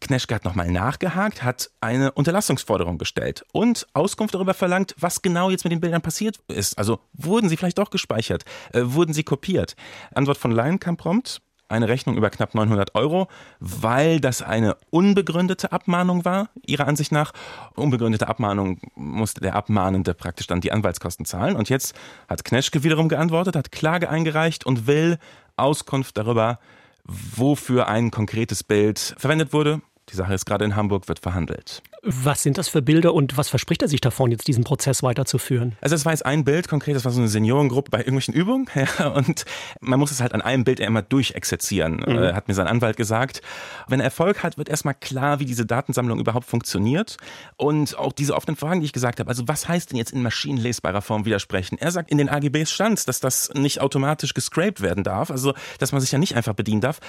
Kneschke 0.00 0.34
hat 0.34 0.44
nochmal 0.44 0.70
nachgehakt, 0.70 1.42
hat 1.42 1.70
eine 1.80 2.12
Unterlassungsforderung 2.12 2.98
gestellt 2.98 3.44
und 3.52 3.86
Auskunft 3.92 4.34
darüber 4.34 4.54
verlangt, 4.54 4.94
was 4.98 5.22
genau 5.22 5.50
jetzt 5.50 5.64
mit 5.64 5.72
den 5.72 5.80
Bildern 5.80 6.02
passiert 6.02 6.38
ist. 6.48 6.78
Also 6.78 7.00
wurden 7.12 7.48
sie 7.48 7.56
vielleicht 7.56 7.78
doch 7.78 7.90
gespeichert? 7.90 8.44
Äh, 8.72 8.82
wurden 8.84 9.12
sie 9.12 9.24
kopiert? 9.24 9.76
Antwort 10.14 10.38
von 10.38 10.52
Lion 10.52 10.78
kam 10.78 10.96
prompt. 10.96 11.40
Eine 11.68 11.86
Rechnung 11.86 12.16
über 12.16 12.30
knapp 12.30 12.56
900 12.56 12.96
Euro, 12.96 13.28
weil 13.60 14.20
das 14.20 14.42
eine 14.42 14.76
unbegründete 14.90 15.70
Abmahnung 15.70 16.24
war, 16.24 16.48
ihrer 16.66 16.88
Ansicht 16.88 17.12
nach. 17.12 17.32
Unbegründete 17.76 18.26
Abmahnung 18.26 18.80
musste 18.96 19.40
der 19.40 19.54
Abmahnende 19.54 20.14
praktisch 20.14 20.48
dann 20.48 20.60
die 20.60 20.72
Anwaltskosten 20.72 21.26
zahlen. 21.26 21.54
Und 21.54 21.68
jetzt 21.68 21.94
hat 22.28 22.44
Kneschke 22.44 22.82
wiederum 22.82 23.08
geantwortet, 23.08 23.54
hat 23.54 23.70
Klage 23.70 24.10
eingereicht 24.10 24.66
und 24.66 24.88
will 24.88 25.18
Auskunft 25.56 26.18
darüber, 26.18 26.58
wofür 27.04 27.88
ein 27.88 28.10
konkretes 28.10 28.64
Bild 28.64 29.14
verwendet 29.18 29.52
wurde. 29.52 29.80
Die 30.10 30.16
Sache 30.16 30.34
ist 30.34 30.44
gerade 30.44 30.64
in 30.64 30.76
Hamburg, 30.76 31.08
wird 31.08 31.20
verhandelt. 31.20 31.82
Was 32.02 32.42
sind 32.42 32.58
das 32.58 32.68
für 32.68 32.82
Bilder 32.82 33.14
und 33.14 33.36
was 33.36 33.48
verspricht 33.48 33.82
er 33.82 33.88
sich 33.88 34.00
davon, 34.00 34.30
jetzt 34.30 34.48
diesen 34.48 34.64
Prozess 34.64 35.02
weiterzuführen? 35.02 35.76
Also 35.80 35.94
es 35.94 36.04
war 36.04 36.12
jetzt 36.12 36.24
ein 36.24 36.44
Bild 36.44 36.66
konkret, 36.66 36.96
das 36.96 37.04
war 37.04 37.12
so 37.12 37.20
eine 37.20 37.28
Seniorengruppe 37.28 37.90
bei 37.90 37.98
irgendwelchen 37.98 38.34
Übungen 38.34 38.66
ja, 38.98 39.08
und 39.08 39.44
man 39.80 40.00
muss 40.00 40.10
es 40.10 40.20
halt 40.20 40.32
an 40.32 40.40
einem 40.40 40.64
Bild 40.64 40.80
immer 40.80 41.02
durchexerzieren, 41.02 41.96
mhm. 41.96 42.18
äh, 42.18 42.32
hat 42.32 42.48
mir 42.48 42.54
sein 42.54 42.66
Anwalt 42.66 42.96
gesagt. 42.96 43.42
Wenn 43.86 44.00
er 44.00 44.04
Erfolg 44.04 44.42
hat, 44.42 44.58
wird 44.58 44.68
erstmal 44.68 44.94
klar, 44.94 45.40
wie 45.40 45.44
diese 45.44 45.66
Datensammlung 45.66 46.18
überhaupt 46.18 46.46
funktioniert 46.46 47.16
und 47.56 47.96
auch 47.96 48.12
diese 48.12 48.34
offenen 48.34 48.56
Fragen, 48.56 48.80
die 48.80 48.86
ich 48.86 48.92
gesagt 48.92 49.20
habe, 49.20 49.28
also 49.28 49.46
was 49.46 49.68
heißt 49.68 49.90
denn 49.90 49.98
jetzt 49.98 50.12
in 50.12 50.22
maschinenlesbarer 50.22 51.02
Form 51.02 51.24
widersprechen? 51.24 51.78
Er 51.78 51.90
sagt, 51.90 52.10
in 52.10 52.18
den 52.18 52.28
AGBs 52.28 52.70
stand 52.70 52.90
dass 52.90 53.20
das 53.20 53.52
nicht 53.54 53.80
automatisch 53.80 54.34
gescraped 54.34 54.80
werden 54.80 55.04
darf, 55.04 55.30
also 55.30 55.54
dass 55.78 55.92
man 55.92 56.00
sich 56.00 56.10
ja 56.10 56.18
nicht 56.18 56.34
einfach 56.34 56.54
bedienen 56.54 56.80
darf. 56.80 57.00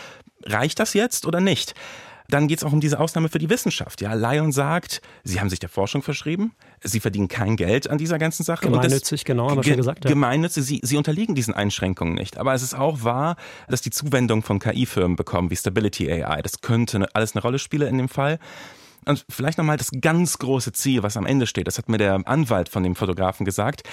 Reicht 0.45 0.79
das 0.79 0.93
jetzt 0.93 1.25
oder 1.25 1.39
nicht? 1.39 1.73
Dann 2.31 2.47
geht 2.47 2.59
es 2.59 2.63
auch 2.63 2.71
um 2.71 2.79
diese 2.79 2.99
Ausnahme 2.99 3.27
für 3.27 3.39
die 3.39 3.49
Wissenschaft. 3.49 4.01
Ja, 4.01 4.13
Lion 4.13 4.53
sagt, 4.53 5.01
sie 5.23 5.39
haben 5.39 5.49
sich 5.49 5.59
der 5.59 5.67
Forschung 5.69 6.01
verschrieben, 6.01 6.53
sie 6.81 7.01
verdienen 7.01 7.27
kein 7.27 7.57
Geld 7.57 7.89
an 7.89 7.97
dieser 7.97 8.17
ganzen 8.17 8.43
Sache. 8.43 8.65
Gemeinnützig, 8.65 9.25
genau, 9.25 9.49
haben 9.49 9.57
wir 9.57 9.63
schon 9.63 9.75
gesagt. 9.75 10.05
Ja. 10.05 10.09
Gemeinnützig, 10.09 10.63
sie, 10.63 10.79
sie 10.81 10.95
unterliegen 10.95 11.35
diesen 11.35 11.53
Einschränkungen 11.53 12.15
nicht. 12.15 12.37
Aber 12.37 12.53
es 12.53 12.63
ist 12.63 12.73
auch 12.73 13.03
wahr, 13.03 13.35
dass 13.67 13.81
die 13.81 13.91
Zuwendung 13.91 14.43
von 14.43 14.59
KI-Firmen 14.59 15.17
bekommen, 15.17 15.51
wie 15.51 15.57
Stability 15.57 16.09
AI. 16.09 16.41
Das 16.41 16.61
könnte 16.61 17.05
alles 17.13 17.35
eine 17.35 17.41
Rolle 17.41 17.59
spielen 17.59 17.89
in 17.89 17.97
dem 17.97 18.09
Fall. 18.09 18.39
Und 19.05 19.25
vielleicht 19.29 19.57
nochmal 19.57 19.77
das 19.77 19.89
ganz 19.99 20.37
große 20.37 20.73
Ziel, 20.73 21.01
was 21.01 21.17
am 21.17 21.25
Ende 21.25 21.47
steht, 21.47 21.67
das 21.67 21.77
hat 21.77 21.89
mir 21.89 21.97
der 21.97 22.21
Anwalt 22.25 22.69
von 22.69 22.83
dem 22.83 22.95
Fotografen 22.95 23.45
gesagt. 23.45 23.83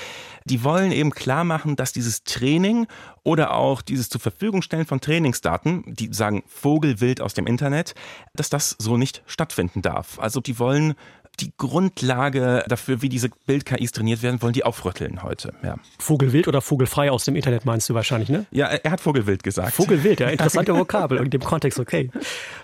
Die 0.44 0.64
wollen 0.64 0.92
eben 0.92 1.10
klar 1.10 1.44
machen, 1.44 1.76
dass 1.76 1.92
dieses 1.92 2.24
Training 2.24 2.86
oder 3.22 3.54
auch 3.54 3.80
dieses 3.80 4.08
zur 4.08 4.20
Verfügung 4.20 4.60
stellen 4.60 4.86
von 4.86 5.00
Trainingsdaten, 5.00 5.84
die 5.86 6.12
sagen 6.12 6.42
Vogelwild 6.46 7.20
aus 7.20 7.34
dem 7.34 7.46
Internet, 7.46 7.94
dass 8.34 8.50
das 8.50 8.76
so 8.78 8.96
nicht 8.96 9.22
stattfinden 9.26 9.80
darf. 9.80 10.18
Also 10.18 10.40
die 10.40 10.58
wollen 10.58 10.94
die 11.40 11.52
Grundlage 11.56 12.64
dafür, 12.68 13.00
wie 13.00 13.08
diese 13.08 13.28
Bild-KIs 13.46 13.92
trainiert 13.92 14.22
werden, 14.22 14.42
wollen 14.42 14.52
die 14.52 14.64
aufrütteln 14.64 15.22
heute. 15.22 15.54
Ja. 15.62 15.76
Vogelwild 15.98 16.48
oder 16.48 16.60
vogelfrei 16.60 17.10
aus 17.10 17.24
dem 17.24 17.36
Internet 17.36 17.64
meinst 17.64 17.88
du 17.88 17.94
wahrscheinlich, 17.94 18.28
ne? 18.28 18.46
Ja, 18.50 18.66
er 18.66 18.90
hat 18.90 19.00
Vogelwild 19.00 19.42
gesagt. 19.42 19.72
Vogelwild, 19.72 20.20
ja, 20.20 20.28
interessante 20.28 20.74
Vokabel 20.74 21.18
in 21.18 21.30
dem 21.30 21.40
Kontext, 21.40 21.78
okay. 21.78 22.10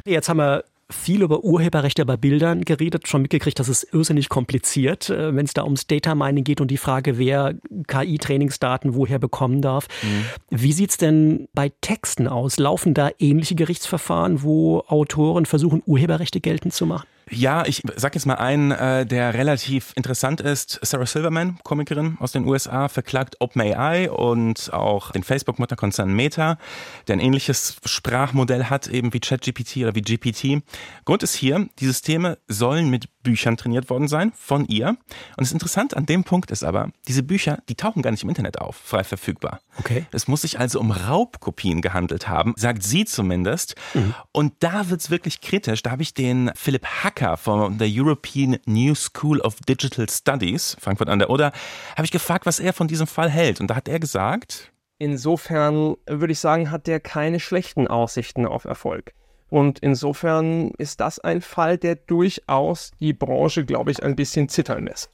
Jetzt 0.04 0.28
haben 0.28 0.38
wir 0.38 0.64
viel 0.94 1.22
über 1.22 1.44
Urheberrechte 1.44 2.06
bei 2.06 2.16
Bildern 2.16 2.62
geredet, 2.62 3.08
schon 3.08 3.22
mitgekriegt, 3.22 3.58
dass 3.58 3.68
es 3.68 3.84
irrsinnig 3.84 4.28
kompliziert, 4.28 5.10
äh, 5.10 5.34
wenn 5.34 5.44
es 5.44 5.54
da 5.54 5.64
ums 5.64 5.86
Data 5.86 6.14
Mining 6.14 6.44
geht 6.44 6.60
und 6.60 6.70
die 6.70 6.76
Frage, 6.76 7.18
wer 7.18 7.54
KI-Trainingsdaten 7.86 8.94
woher 8.94 9.18
bekommen 9.18 9.60
darf. 9.60 9.88
Mhm. 10.02 10.24
Wie 10.50 10.72
sieht's 10.72 10.96
denn 10.96 11.48
bei 11.54 11.72
Texten 11.80 12.28
aus? 12.28 12.58
Laufen 12.58 12.94
da 12.94 13.10
ähnliche 13.18 13.54
Gerichtsverfahren, 13.54 14.42
wo 14.42 14.80
Autoren 14.86 15.46
versuchen, 15.46 15.82
Urheberrechte 15.86 16.40
geltend 16.40 16.72
zu 16.74 16.86
machen? 16.86 17.06
Ja, 17.30 17.64
ich 17.64 17.82
sag 17.96 18.14
jetzt 18.14 18.26
mal 18.26 18.34
einen, 18.34 18.70
äh, 18.70 19.06
der 19.06 19.34
relativ 19.34 19.92
interessant 19.96 20.40
ist. 20.40 20.78
Sarah 20.82 21.06
Silverman, 21.06 21.58
Komikerin 21.62 22.16
aus 22.20 22.32
den 22.32 22.46
USA, 22.46 22.88
verklagt 22.88 23.36
OpenAI 23.40 24.10
und 24.10 24.72
auch 24.72 25.10
den 25.10 25.22
Facebook-Mutterkonzern 25.22 26.12
Meta, 26.12 26.58
der 27.08 27.16
ein 27.16 27.20
ähnliches 27.20 27.76
Sprachmodell 27.84 28.64
hat, 28.64 28.88
eben 28.88 29.14
wie 29.14 29.20
ChatGPT 29.20 29.78
oder 29.78 29.94
wie 29.94 30.02
GPT. 30.02 30.62
Grund 31.04 31.22
ist 31.22 31.34
hier, 31.34 31.66
die 31.78 31.86
Systeme 31.86 32.38
sollen 32.46 32.90
mit 32.90 33.08
Büchern 33.24 33.56
trainiert 33.56 33.90
worden 33.90 34.06
sein 34.06 34.32
von 34.36 34.66
ihr. 34.66 34.90
Und 34.90 35.40
das 35.40 35.50
Interessante 35.50 35.96
an 35.96 36.06
dem 36.06 36.22
Punkt 36.22 36.52
ist 36.52 36.62
aber, 36.62 36.90
diese 37.08 37.24
Bücher, 37.24 37.58
die 37.68 37.74
tauchen 37.74 38.02
gar 38.02 38.12
nicht 38.12 38.22
im 38.22 38.28
Internet 38.28 38.60
auf, 38.60 38.76
frei 38.76 39.02
verfügbar. 39.02 39.58
Okay. 39.80 40.06
Es 40.12 40.28
muss 40.28 40.42
sich 40.42 40.60
also 40.60 40.78
um 40.78 40.92
Raubkopien 40.92 41.82
gehandelt 41.82 42.28
haben, 42.28 42.54
sagt 42.56 42.84
sie 42.84 43.04
zumindest. 43.04 43.74
Mhm. 43.94 44.14
Und 44.30 44.52
da 44.60 44.90
wird's 44.90 45.10
wirklich 45.10 45.40
kritisch. 45.40 45.82
Da 45.82 45.90
habe 45.90 46.02
ich 46.02 46.14
den 46.14 46.52
Philipp 46.54 46.86
Hacker 46.86 47.36
von 47.36 47.78
der 47.78 47.88
European 47.90 48.58
New 48.66 48.94
School 48.94 49.40
of 49.40 49.56
Digital 49.68 50.08
Studies, 50.08 50.76
Frankfurt 50.78 51.08
an 51.08 51.18
der 51.18 51.30
Oder, 51.30 51.52
habe 51.96 52.04
ich 52.04 52.12
gefragt, 52.12 52.46
was 52.46 52.60
er 52.60 52.72
von 52.72 52.86
diesem 52.86 53.08
Fall 53.08 53.30
hält. 53.30 53.60
Und 53.60 53.68
da 53.68 53.74
hat 53.74 53.88
er 53.88 53.98
gesagt, 53.98 54.70
Insofern 54.98 55.96
würde 56.06 56.32
ich 56.32 56.38
sagen, 56.38 56.70
hat 56.70 56.86
der 56.86 57.00
keine 57.00 57.40
schlechten 57.40 57.88
Aussichten 57.88 58.46
auf 58.46 58.64
Erfolg. 58.64 59.12
Und 59.48 59.78
insofern 59.78 60.70
ist 60.78 61.00
das 61.00 61.18
ein 61.18 61.40
Fall, 61.40 61.78
der 61.78 61.96
durchaus 61.96 62.90
die 63.00 63.12
Branche, 63.12 63.64
glaube 63.64 63.90
ich, 63.90 64.02
ein 64.02 64.16
bisschen 64.16 64.48
zittern 64.48 64.86
lässt. 64.86 65.10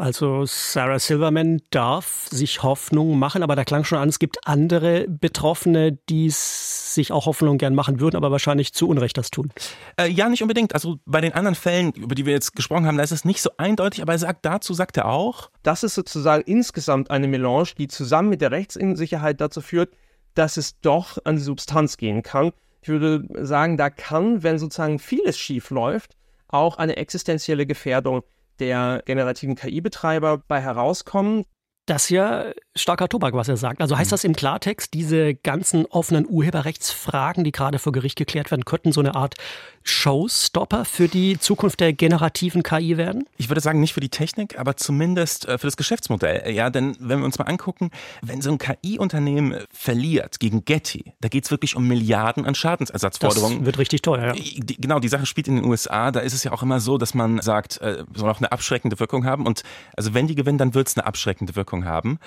Also 0.00 0.46
Sarah 0.46 0.98
Silverman 0.98 1.60
darf 1.68 2.26
sich 2.30 2.62
Hoffnung 2.62 3.18
machen, 3.18 3.42
aber 3.42 3.54
da 3.54 3.64
klang 3.64 3.84
schon 3.84 3.98
an, 3.98 4.08
es 4.08 4.18
gibt 4.18 4.38
andere 4.46 5.06
Betroffene, 5.08 5.98
die 6.08 6.30
sich 6.30 7.12
auch 7.12 7.26
Hoffnung 7.26 7.58
gern 7.58 7.74
machen 7.74 8.00
würden, 8.00 8.16
aber 8.16 8.30
wahrscheinlich 8.30 8.72
zu 8.72 8.88
Unrecht 8.88 9.18
das 9.18 9.30
tun. 9.30 9.52
Äh, 9.98 10.08
ja, 10.08 10.30
nicht 10.30 10.40
unbedingt. 10.40 10.72
Also 10.72 11.00
bei 11.04 11.20
den 11.20 11.34
anderen 11.34 11.54
Fällen, 11.54 11.92
über 11.92 12.14
die 12.14 12.24
wir 12.24 12.32
jetzt 12.32 12.56
gesprochen 12.56 12.86
haben, 12.86 12.96
da 12.96 13.02
ist 13.02 13.10
es 13.10 13.26
nicht 13.26 13.42
so 13.42 13.50
eindeutig, 13.58 14.00
aber 14.00 14.12
er 14.12 14.18
sagt, 14.18 14.46
dazu 14.46 14.72
sagt 14.72 14.96
er 14.96 15.06
auch. 15.06 15.50
Das 15.62 15.82
ist 15.82 15.96
sozusagen 15.96 16.44
insgesamt 16.44 17.10
eine 17.10 17.28
Melange, 17.28 17.68
die 17.76 17.88
zusammen 17.88 18.30
mit 18.30 18.40
der 18.40 18.52
Rechtsunsicherheit 18.52 19.38
dazu 19.38 19.60
führt, 19.60 19.92
dass 20.34 20.56
es 20.56 20.80
doch 20.80 21.18
an 21.24 21.36
die 21.36 21.42
Substanz 21.42 21.98
gehen 21.98 22.22
kann. 22.22 22.52
Ich 22.82 22.88
würde 22.88 23.24
sagen, 23.44 23.76
da 23.76 23.90
kann, 23.90 24.42
wenn 24.42 24.58
sozusagen 24.58 24.98
vieles 24.98 25.38
schief 25.38 25.70
läuft, 25.70 26.16
auch 26.48 26.78
eine 26.78 26.96
existenzielle 26.96 27.66
Gefährdung 27.66 28.22
der 28.58 29.02
generativen 29.04 29.54
KI-Betreiber 29.54 30.38
bei 30.38 30.60
herauskommen. 30.60 31.44
Das 31.90 32.04
ist 32.04 32.10
ja 32.10 32.44
starker 32.76 33.08
Tobak, 33.08 33.34
was 33.34 33.48
er 33.48 33.56
sagt. 33.56 33.80
Also 33.80 33.98
heißt 33.98 34.10
mhm. 34.10 34.14
das 34.14 34.22
im 34.22 34.36
Klartext, 34.36 34.94
diese 34.94 35.34
ganzen 35.34 35.86
offenen 35.86 36.24
Urheberrechtsfragen, 36.28 37.42
die 37.42 37.50
gerade 37.50 37.80
vor 37.80 37.90
Gericht 37.92 38.14
geklärt 38.14 38.52
werden, 38.52 38.64
könnten 38.64 38.92
so 38.92 39.00
eine 39.00 39.16
Art 39.16 39.34
Showstopper 39.82 40.84
für 40.84 41.08
die 41.08 41.38
Zukunft 41.38 41.80
der 41.80 41.92
generativen 41.92 42.62
KI 42.62 42.96
werden? 42.96 43.24
Ich 43.38 43.48
würde 43.48 43.60
sagen, 43.60 43.80
nicht 43.80 43.94
für 43.94 44.00
die 44.00 44.08
Technik, 44.08 44.58
aber 44.58 44.76
zumindest 44.76 45.48
äh, 45.48 45.58
für 45.58 45.66
das 45.66 45.76
Geschäftsmodell. 45.76 46.52
Ja, 46.52 46.70
denn 46.70 46.96
wenn 47.00 47.20
wir 47.20 47.24
uns 47.24 47.38
mal 47.38 47.46
angucken, 47.46 47.90
wenn 48.22 48.42
so 48.42 48.50
ein 48.50 48.58
KI-Unternehmen 48.58 49.56
verliert 49.72 50.38
gegen 50.38 50.64
Getty, 50.64 51.14
da 51.20 51.28
geht 51.28 51.44
es 51.44 51.50
wirklich 51.50 51.76
um 51.76 51.88
Milliarden 51.88 52.44
an 52.44 52.54
Schadensersatzforderungen. 52.54 53.58
Das 53.58 53.66
wird 53.66 53.78
richtig 53.78 54.02
teuer, 54.02 54.34
ja. 54.34 54.42
Genau, 54.78 55.00
die 55.00 55.08
Sache 55.08 55.26
spielt 55.26 55.48
in 55.48 55.56
den 55.56 55.64
USA. 55.64 56.10
Da 56.10 56.20
ist 56.20 56.34
es 56.34 56.44
ja 56.44 56.52
auch 56.52 56.62
immer 56.62 56.80
so, 56.80 56.98
dass 56.98 57.14
man 57.14 57.40
sagt, 57.40 57.80
äh, 57.80 58.04
soll 58.14 58.30
auch 58.30 58.38
eine 58.38 58.52
abschreckende 58.52 59.00
Wirkung 59.00 59.24
haben. 59.24 59.46
Und 59.46 59.62
also 59.96 60.14
wenn 60.14 60.26
die 60.26 60.34
gewinnen, 60.34 60.58
dann 60.58 60.74
wird 60.74 60.88
es 60.88 60.96
eine 60.96 61.06
abschreckende 61.06 61.56
Wirkung 61.56 61.79
haben. 61.84 62.18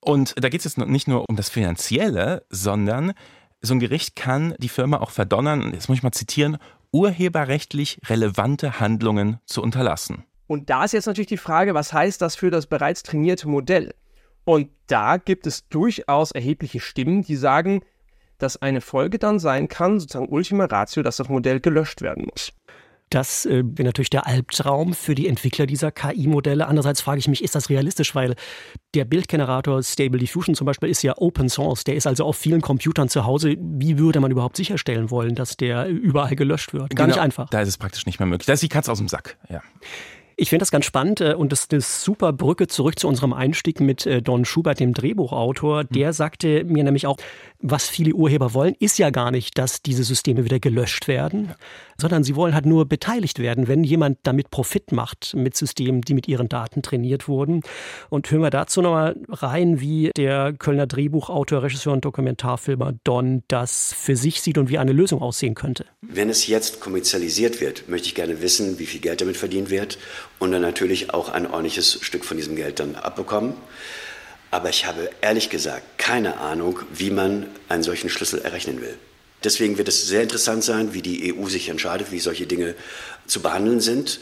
Und 0.00 0.34
da 0.42 0.48
geht 0.48 0.60
es 0.60 0.64
jetzt 0.64 0.78
nicht 0.78 1.08
nur 1.08 1.28
um 1.28 1.36
das 1.36 1.50
Finanzielle, 1.50 2.44
sondern 2.48 3.12
so 3.60 3.74
ein 3.74 3.80
Gericht 3.80 4.16
kann 4.16 4.54
die 4.58 4.68
Firma 4.68 4.98
auch 4.98 5.10
verdonnern, 5.10 5.72
jetzt 5.74 5.88
muss 5.88 5.98
ich 5.98 6.02
mal 6.02 6.12
zitieren, 6.12 6.56
urheberrechtlich 6.92 8.00
relevante 8.08 8.80
Handlungen 8.80 9.38
zu 9.44 9.62
unterlassen. 9.62 10.24
Und 10.46 10.70
da 10.70 10.84
ist 10.84 10.92
jetzt 10.92 11.06
natürlich 11.06 11.28
die 11.28 11.36
Frage, 11.36 11.74
was 11.74 11.92
heißt 11.92 12.20
das 12.20 12.34
für 12.34 12.50
das 12.50 12.66
bereits 12.66 13.02
trainierte 13.02 13.48
Modell? 13.48 13.94
Und 14.44 14.70
da 14.88 15.16
gibt 15.18 15.46
es 15.46 15.68
durchaus 15.68 16.32
erhebliche 16.32 16.80
Stimmen, 16.80 17.22
die 17.22 17.36
sagen, 17.36 17.82
dass 18.38 18.60
eine 18.60 18.80
Folge 18.80 19.18
dann 19.18 19.38
sein 19.38 19.68
kann, 19.68 20.00
sozusagen 20.00 20.28
Ultima 20.28 20.64
Ratio, 20.64 21.02
dass 21.02 21.18
das 21.18 21.28
Modell 21.28 21.60
gelöscht 21.60 22.00
werden 22.00 22.26
muss. 22.28 22.52
Das 23.10 23.44
äh, 23.44 23.64
wäre 23.64 23.86
natürlich 23.86 24.10
der 24.10 24.26
Albtraum 24.26 24.94
für 24.94 25.16
die 25.16 25.26
Entwickler 25.26 25.66
dieser 25.66 25.90
KI-Modelle. 25.90 26.66
Andererseits 26.66 27.00
frage 27.00 27.18
ich 27.18 27.26
mich, 27.26 27.42
ist 27.42 27.56
das 27.56 27.68
realistisch? 27.68 28.14
Weil 28.14 28.36
der 28.94 29.04
Bildgenerator 29.04 29.82
Stable 29.82 30.18
Diffusion 30.18 30.54
zum 30.54 30.64
Beispiel 30.64 30.88
ist 30.88 31.02
ja 31.02 31.14
Open 31.18 31.48
Source. 31.48 31.82
Der 31.82 31.96
ist 31.96 32.06
also 32.06 32.24
auf 32.24 32.36
vielen 32.36 32.60
Computern 32.60 33.08
zu 33.08 33.24
Hause. 33.24 33.56
Wie 33.58 33.98
würde 33.98 34.20
man 34.20 34.30
überhaupt 34.30 34.56
sicherstellen 34.56 35.10
wollen, 35.10 35.34
dass 35.34 35.56
der 35.56 35.88
überall 35.88 36.36
gelöscht 36.36 36.72
wird? 36.72 36.90
Gar 36.90 37.06
genau, 37.06 37.16
nicht 37.16 37.20
einfach. 37.20 37.50
Da 37.50 37.60
ist 37.60 37.68
es 37.68 37.78
praktisch 37.78 38.06
nicht 38.06 38.20
mehr 38.20 38.26
möglich. 38.26 38.46
Da 38.46 38.52
ist 38.52 38.62
die 38.62 38.68
Katze 38.68 38.92
aus 38.92 38.98
dem 38.98 39.08
Sack. 39.08 39.36
Ja. 39.48 39.60
Ich 40.40 40.48
finde 40.48 40.62
das 40.62 40.70
ganz 40.70 40.86
spannend 40.86 41.20
äh, 41.20 41.34
und 41.34 41.52
das 41.52 41.60
ist 41.60 41.72
eine 41.72 41.82
super 41.82 42.32
Brücke 42.32 42.66
zurück 42.66 42.98
zu 42.98 43.06
unserem 43.08 43.34
Einstieg 43.34 43.78
mit 43.78 44.06
äh, 44.06 44.22
Don 44.22 44.46
Schubert, 44.46 44.80
dem 44.80 44.94
Drehbuchautor. 44.94 45.84
Der 45.84 46.06
hm. 46.06 46.12
sagte 46.14 46.64
mir 46.64 46.82
nämlich 46.82 47.06
auch, 47.06 47.18
was 47.58 47.90
viele 47.90 48.14
Urheber 48.14 48.54
wollen, 48.54 48.74
ist 48.78 48.98
ja 48.98 49.10
gar 49.10 49.30
nicht, 49.32 49.58
dass 49.58 49.82
diese 49.82 50.02
Systeme 50.02 50.42
wieder 50.46 50.58
gelöscht 50.58 51.08
werden, 51.08 51.52
sondern 52.00 52.24
sie 52.24 52.34
wollen 52.34 52.54
halt 52.54 52.66
nur 52.66 52.86
beteiligt 52.86 53.38
werden, 53.38 53.68
wenn 53.68 53.84
jemand 53.84 54.18
damit 54.24 54.50
Profit 54.50 54.92
macht 54.92 55.34
mit 55.34 55.56
Systemen, 55.56 56.00
die 56.02 56.14
mit 56.14 56.26
ihren 56.28 56.48
Daten 56.48 56.82
trainiert 56.82 57.28
wurden. 57.28 57.62
Und 58.08 58.30
hören 58.30 58.42
wir 58.42 58.50
dazu 58.50 58.82
nochmal 58.82 59.16
rein, 59.28 59.80
wie 59.80 60.10
der 60.16 60.52
Kölner 60.52 60.86
Drehbuchautor, 60.86 61.62
Regisseur 61.62 61.92
und 61.92 62.04
Dokumentarfilmer 62.04 62.94
Don 63.04 63.42
das 63.48 63.94
für 63.96 64.16
sich 64.16 64.40
sieht 64.40 64.58
und 64.58 64.70
wie 64.70 64.78
eine 64.78 64.92
Lösung 64.92 65.22
aussehen 65.22 65.54
könnte. 65.54 65.84
Wenn 66.00 66.28
es 66.28 66.46
jetzt 66.46 66.80
kommerzialisiert 66.80 67.60
wird, 67.60 67.88
möchte 67.88 68.08
ich 68.08 68.14
gerne 68.14 68.42
wissen, 68.42 68.78
wie 68.78 68.86
viel 68.86 69.00
Geld 69.00 69.20
damit 69.20 69.36
verdient 69.36 69.70
wird 69.70 69.98
und 70.38 70.52
dann 70.52 70.62
natürlich 70.62 71.12
auch 71.14 71.28
ein 71.28 71.46
ordentliches 71.46 71.98
Stück 72.02 72.24
von 72.24 72.36
diesem 72.36 72.56
Geld 72.56 72.80
dann 72.80 72.96
abbekommen. 72.96 73.54
Aber 74.50 74.68
ich 74.68 74.86
habe 74.86 75.10
ehrlich 75.20 75.50
gesagt 75.50 75.98
keine 75.98 76.38
Ahnung, 76.38 76.80
wie 76.92 77.10
man 77.10 77.46
einen 77.68 77.82
solchen 77.82 78.10
Schlüssel 78.10 78.40
errechnen 78.40 78.80
will. 78.80 78.96
Deswegen 79.42 79.78
wird 79.78 79.88
es 79.88 80.06
sehr 80.06 80.22
interessant 80.22 80.64
sein, 80.64 80.92
wie 80.92 81.02
die 81.02 81.34
EU 81.34 81.48
sich 81.48 81.68
entscheidet, 81.68 82.12
wie 82.12 82.20
solche 82.20 82.46
Dinge 82.46 82.74
zu 83.26 83.40
behandeln 83.40 83.80
sind. 83.80 84.20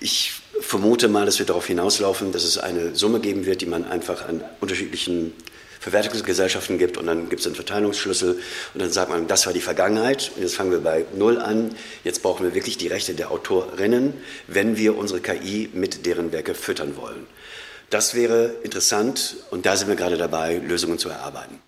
Ich 0.00 0.32
vermute 0.60 1.08
mal, 1.08 1.26
dass 1.26 1.38
wir 1.38 1.46
darauf 1.46 1.66
hinauslaufen, 1.66 2.32
dass 2.32 2.44
es 2.44 2.58
eine 2.58 2.94
Summe 2.94 3.20
geben 3.20 3.46
wird, 3.46 3.62
die 3.62 3.66
man 3.66 3.84
einfach 3.84 4.28
an 4.28 4.44
unterschiedlichen 4.60 5.32
Verwertungsgesellschaften 5.80 6.76
gibt 6.76 6.98
und 6.98 7.06
dann 7.06 7.30
gibt 7.30 7.40
es 7.40 7.46
einen 7.46 7.56
Verteilungsschlüssel 7.56 8.38
und 8.74 8.82
dann 8.82 8.92
sagt 8.92 9.10
man, 9.10 9.26
das 9.26 9.46
war 9.46 9.54
die 9.54 9.62
Vergangenheit 9.62 10.30
und 10.36 10.42
jetzt 10.42 10.54
fangen 10.54 10.70
wir 10.70 10.80
bei 10.80 11.06
Null 11.16 11.38
an. 11.38 11.74
Jetzt 12.04 12.22
brauchen 12.22 12.44
wir 12.44 12.54
wirklich 12.54 12.76
die 12.76 12.88
Rechte 12.88 13.14
der 13.14 13.30
Autorinnen, 13.30 14.12
wenn 14.46 14.76
wir 14.76 14.98
unsere 14.98 15.20
KI 15.20 15.70
mit 15.72 16.04
deren 16.04 16.32
Werke 16.32 16.54
füttern 16.54 16.96
wollen. 16.96 17.26
Das 17.88 18.14
wäre 18.14 18.56
interessant 18.62 19.38
und 19.50 19.64
da 19.64 19.76
sind 19.76 19.88
wir 19.88 19.96
gerade 19.96 20.18
dabei, 20.18 20.58
Lösungen 20.58 20.98
zu 20.98 21.08
erarbeiten. 21.08 21.58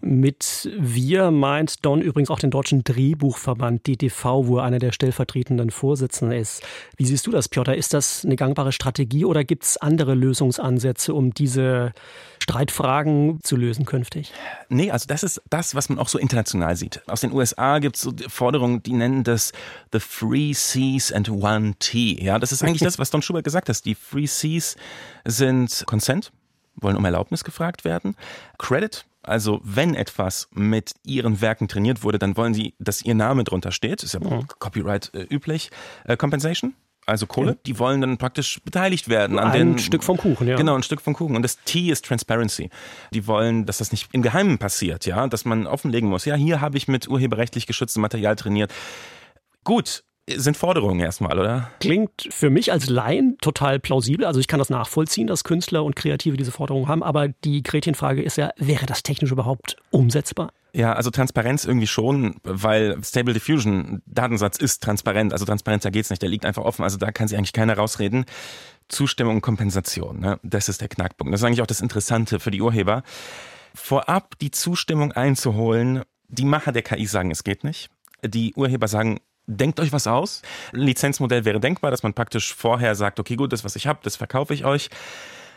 Mit 0.00 0.70
wir 0.78 1.30
meint 1.30 1.84
Don 1.84 2.00
übrigens 2.00 2.30
auch 2.30 2.38
den 2.38 2.50
Deutschen 2.50 2.84
Drehbuchverband 2.84 3.86
DTV, 3.86 4.46
wo 4.46 4.58
er 4.58 4.64
einer 4.64 4.78
der 4.78 4.92
stellvertretenden 4.92 5.70
Vorsitzenden 5.70 6.38
ist. 6.38 6.62
Wie 6.96 7.04
siehst 7.04 7.26
du 7.26 7.30
das, 7.30 7.48
Piotr? 7.48 7.74
Ist 7.74 7.94
das 7.94 8.24
eine 8.24 8.36
gangbare 8.36 8.72
Strategie 8.72 9.24
oder 9.24 9.44
gibt 9.44 9.64
es 9.64 9.76
andere 9.76 10.14
Lösungsansätze, 10.14 11.14
um 11.14 11.34
diese 11.34 11.92
Streitfragen 12.40 13.40
zu 13.42 13.56
lösen 13.56 13.84
künftig? 13.84 14.32
Nee, 14.68 14.90
also 14.90 15.06
das 15.06 15.22
ist 15.22 15.42
das, 15.50 15.74
was 15.74 15.88
man 15.88 15.98
auch 15.98 16.08
so 16.08 16.18
international 16.18 16.76
sieht. 16.76 17.02
Aus 17.08 17.20
den 17.20 17.32
USA 17.32 17.78
gibt 17.78 17.96
es 17.96 18.02
so 18.02 18.12
Forderungen, 18.28 18.82
die 18.82 18.92
nennen 18.92 19.24
das 19.24 19.52
The 19.92 20.00
Free 20.00 20.52
Seas 20.52 21.12
and 21.12 21.28
One 21.28 21.74
T. 21.78 22.22
Ja, 22.22 22.38
das 22.38 22.52
ist 22.52 22.62
eigentlich 22.62 22.80
das, 22.84 22.98
was 22.98 23.10
Don 23.10 23.22
Schubert 23.22 23.44
gesagt 23.44 23.68
hat. 23.68 23.84
Die 23.84 23.94
Free 23.94 24.26
Seas 24.26 24.76
sind 25.24 25.84
Consent, 25.86 26.30
wollen 26.76 26.96
um 26.96 27.04
Erlaubnis 27.04 27.42
gefragt 27.42 27.84
werden. 27.84 28.14
Credit, 28.58 29.04
also 29.28 29.60
wenn 29.62 29.94
etwas 29.94 30.48
mit 30.52 30.92
ihren 31.04 31.40
Werken 31.40 31.68
trainiert 31.68 32.02
wurde, 32.02 32.18
dann 32.18 32.36
wollen 32.36 32.54
sie, 32.54 32.74
dass 32.78 33.02
ihr 33.02 33.14
Name 33.14 33.44
drunter 33.44 33.72
steht. 33.72 34.02
Ist 34.02 34.14
ja 34.14 34.20
mhm. 34.20 34.46
Copyright 34.58 35.12
äh, 35.14 35.22
üblich. 35.22 35.70
Äh, 36.04 36.16
Compensation, 36.16 36.74
also 37.08 37.26
Kohle, 37.26 37.52
ja. 37.52 37.56
die 37.64 37.78
wollen 37.78 38.02
dann 38.02 38.18
praktisch 38.18 38.60
beteiligt 38.62 39.08
werden 39.08 39.38
an 39.38 39.50
ein 39.50 39.58
den, 39.58 39.78
Stück 39.78 40.04
vom 40.04 40.18
Kuchen, 40.18 40.46
ja. 40.46 40.56
Genau, 40.56 40.74
ein 40.74 40.82
Stück 40.82 41.00
vom 41.00 41.14
Kuchen. 41.14 41.36
Und 41.36 41.42
das 41.42 41.58
T 41.64 41.88
ist 41.88 42.04
Transparency. 42.04 42.68
Die 43.14 43.26
wollen, 43.26 43.64
dass 43.64 43.78
das 43.78 43.92
nicht 43.92 44.10
im 44.12 44.20
Geheimen 44.20 44.58
passiert, 44.58 45.06
ja, 45.06 45.26
dass 45.26 45.46
man 45.46 45.66
offenlegen 45.66 46.08
muss. 46.08 46.26
Ja, 46.26 46.34
hier 46.34 46.60
habe 46.60 46.76
ich 46.76 46.86
mit 46.86 47.08
urheberrechtlich 47.08 47.66
geschütztem 47.66 48.02
Material 48.02 48.36
trainiert. 48.36 48.74
Gut, 49.64 50.04
sind 50.36 50.56
Forderungen 50.56 51.00
erstmal, 51.00 51.38
oder? 51.38 51.70
Klingt 51.80 52.28
für 52.30 52.50
mich 52.50 52.72
als 52.72 52.88
Laien 52.88 53.36
total 53.40 53.78
plausibel. 53.78 54.26
Also 54.26 54.40
ich 54.40 54.48
kann 54.48 54.58
das 54.58 54.70
nachvollziehen, 54.70 55.26
dass 55.26 55.44
Künstler 55.44 55.84
und 55.84 55.96
Kreative 55.96 56.36
diese 56.36 56.52
Forderungen 56.52 56.88
haben. 56.88 57.02
Aber 57.02 57.28
die 57.28 57.62
Gretchenfrage 57.62 58.22
ist 58.22 58.36
ja, 58.36 58.50
wäre 58.56 58.86
das 58.86 59.02
technisch 59.02 59.32
überhaupt 59.32 59.76
umsetzbar? 59.90 60.52
Ja, 60.72 60.92
also 60.92 61.10
Transparenz 61.10 61.64
irgendwie 61.64 61.86
schon, 61.86 62.36
weil 62.44 63.02
Stable 63.02 63.32
Diffusion 63.32 64.02
Datensatz 64.06 64.58
ist 64.58 64.82
transparent. 64.82 65.32
Also 65.32 65.44
transparenter 65.44 65.90
geht's 65.90 66.10
nicht, 66.10 66.22
der 66.22 66.28
liegt 66.28 66.44
einfach 66.44 66.62
offen. 66.62 66.82
Also 66.84 66.98
da 66.98 67.10
kann 67.10 67.28
sich 67.28 67.38
eigentlich 67.38 67.52
keiner 67.52 67.76
rausreden. 67.76 68.26
Zustimmung 68.88 69.36
und 69.36 69.42
Kompensation, 69.42 70.20
ne? 70.20 70.40
das 70.42 70.68
ist 70.68 70.80
der 70.80 70.88
Knackpunkt. 70.88 71.32
Das 71.32 71.40
ist 71.40 71.44
eigentlich 71.44 71.60
auch 71.62 71.66
das 71.66 71.80
Interessante 71.80 72.40
für 72.40 72.50
die 72.50 72.62
Urheber. 72.62 73.02
Vorab 73.74 74.38
die 74.38 74.50
Zustimmung 74.50 75.12
einzuholen, 75.12 76.02
die 76.28 76.44
Macher 76.44 76.72
der 76.72 76.82
KI 76.82 77.06
sagen, 77.06 77.30
es 77.30 77.44
geht 77.44 77.64
nicht. 77.64 77.90
Die 78.24 78.54
Urheber 78.54 78.88
sagen, 78.88 79.20
denkt 79.48 79.80
euch 79.80 79.92
was 79.92 80.06
aus. 80.06 80.42
Ein 80.72 80.80
Lizenzmodell 80.80 81.44
wäre 81.44 81.58
denkbar, 81.58 81.90
dass 81.90 82.04
man 82.04 82.14
praktisch 82.14 82.54
vorher 82.54 82.94
sagt, 82.94 83.18
okay, 83.18 83.34
gut, 83.34 83.52
das, 83.52 83.64
was 83.64 83.74
ich 83.74 83.86
habe, 83.86 84.00
das 84.02 84.14
verkaufe 84.14 84.54
ich 84.54 84.64
euch. 84.64 84.90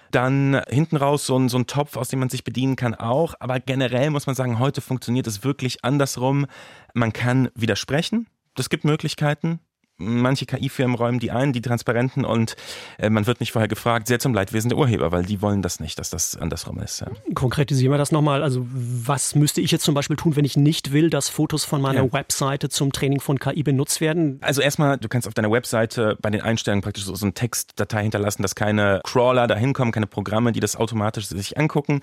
Dann 0.09 0.61
hinten 0.67 0.97
raus 0.97 1.25
so 1.25 1.37
ein, 1.37 1.47
so 1.47 1.57
ein 1.57 1.67
Topf, 1.67 1.95
aus 1.95 2.09
dem 2.09 2.19
man 2.19 2.29
sich 2.29 2.43
bedienen 2.43 2.75
kann 2.75 2.95
auch. 2.95 3.35
Aber 3.39 3.59
generell 3.59 4.09
muss 4.09 4.25
man 4.25 4.35
sagen, 4.35 4.59
heute 4.59 4.81
funktioniert 4.81 5.27
es 5.27 5.43
wirklich 5.43 5.85
andersrum. 5.85 6.47
Man 6.93 7.13
kann 7.13 7.49
widersprechen. 7.55 8.27
Das 8.55 8.69
gibt 8.69 8.83
Möglichkeiten 8.83 9.59
manche 10.01 10.45
KI-Firmen 10.45 10.95
räumen 10.95 11.19
die 11.19 11.31
ein, 11.31 11.53
die 11.53 11.61
transparenten, 11.61 12.25
und 12.25 12.55
äh, 12.97 13.09
man 13.09 13.27
wird 13.27 13.39
nicht 13.39 13.51
vorher 13.51 13.67
gefragt, 13.67 14.07
sehr 14.07 14.19
zum 14.19 14.33
Leidwesen 14.33 14.69
der 14.69 14.77
Urheber, 14.77 15.11
weil 15.11 15.23
die 15.23 15.41
wollen 15.41 15.61
das 15.61 15.79
nicht, 15.79 15.99
dass 15.99 16.09
das 16.09 16.35
andersrum 16.35 16.79
ist. 16.79 17.01
Ja. 17.01 17.07
Konkretisieren 17.33 17.93
wir 17.93 17.97
das 17.97 18.11
nochmal. 18.11 18.43
Also 18.43 18.65
was 18.71 19.35
müsste 19.35 19.61
ich 19.61 19.71
jetzt 19.71 19.83
zum 19.83 19.93
Beispiel 19.93 20.15
tun, 20.15 20.35
wenn 20.35 20.45
ich 20.45 20.57
nicht 20.57 20.91
will, 20.91 21.09
dass 21.09 21.29
Fotos 21.29 21.65
von 21.65 21.81
meiner 21.81 22.03
ja. 22.05 22.13
Webseite 22.13 22.69
zum 22.69 22.91
Training 22.91 23.19
von 23.19 23.39
KI 23.39 23.63
benutzt 23.63 24.01
werden? 24.01 24.39
Also 24.41 24.61
erstmal, 24.61 24.97
du 24.97 25.07
kannst 25.07 25.27
auf 25.27 25.33
deiner 25.33 25.51
Webseite 25.51 26.17
bei 26.21 26.29
den 26.29 26.41
Einstellungen 26.41 26.81
praktisch 26.81 27.05
so, 27.05 27.15
so 27.15 27.25
eine 27.25 27.33
Textdatei 27.33 28.03
hinterlassen, 28.03 28.41
dass 28.41 28.55
keine 28.55 29.01
Crawler 29.03 29.47
da 29.47 29.55
hinkommen, 29.55 29.91
keine 29.91 30.07
Programme, 30.07 30.51
die 30.51 30.59
das 30.59 30.75
automatisch 30.75 31.27
sich 31.27 31.57
angucken. 31.57 32.01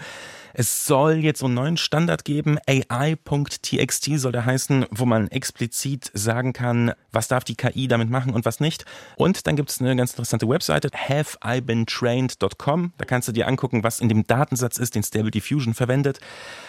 Es 0.55 0.87
soll 0.87 1.17
jetzt 1.17 1.41
so 1.41 1.47
einen 1.47 1.55
neuen 1.55 1.77
Standard 1.77 2.25
geben, 2.25 2.59
AI.txt 2.67 4.19
soll 4.19 4.33
der 4.33 4.47
heißen, 4.47 4.87
wo 4.91 5.07
man 5.07 5.29
explizit 5.29 6.11
sagen 6.15 6.53
kann, 6.53 6.93
was 7.13 7.29
darf 7.29 7.45
die 7.45 7.55
KI 7.55 7.89
damit 7.89 8.11
machen 8.11 8.35
und 8.35 8.45
was 8.45 8.61
nicht. 8.61 8.85
Und 9.17 9.47
dann 9.47 9.57
gibt 9.57 9.71
es 9.71 9.81
eine 9.81 9.95
ganz 9.97 10.13
interessante 10.13 10.49
Webseite, 10.49 10.91
haveibeentrained.com. 10.93 12.93
Da 12.97 13.05
kannst 13.05 13.29
du 13.29 13.33
dir 13.33 13.47
angucken, 13.47 13.83
was 13.83 14.01
in 14.01 14.09
dem 14.09 14.27
Datensatz 14.27 14.79
ist, 14.79 14.95
den 14.95 15.03
Stable 15.03 15.31
Diffusion 15.31 15.75
verwendet. 15.75 16.21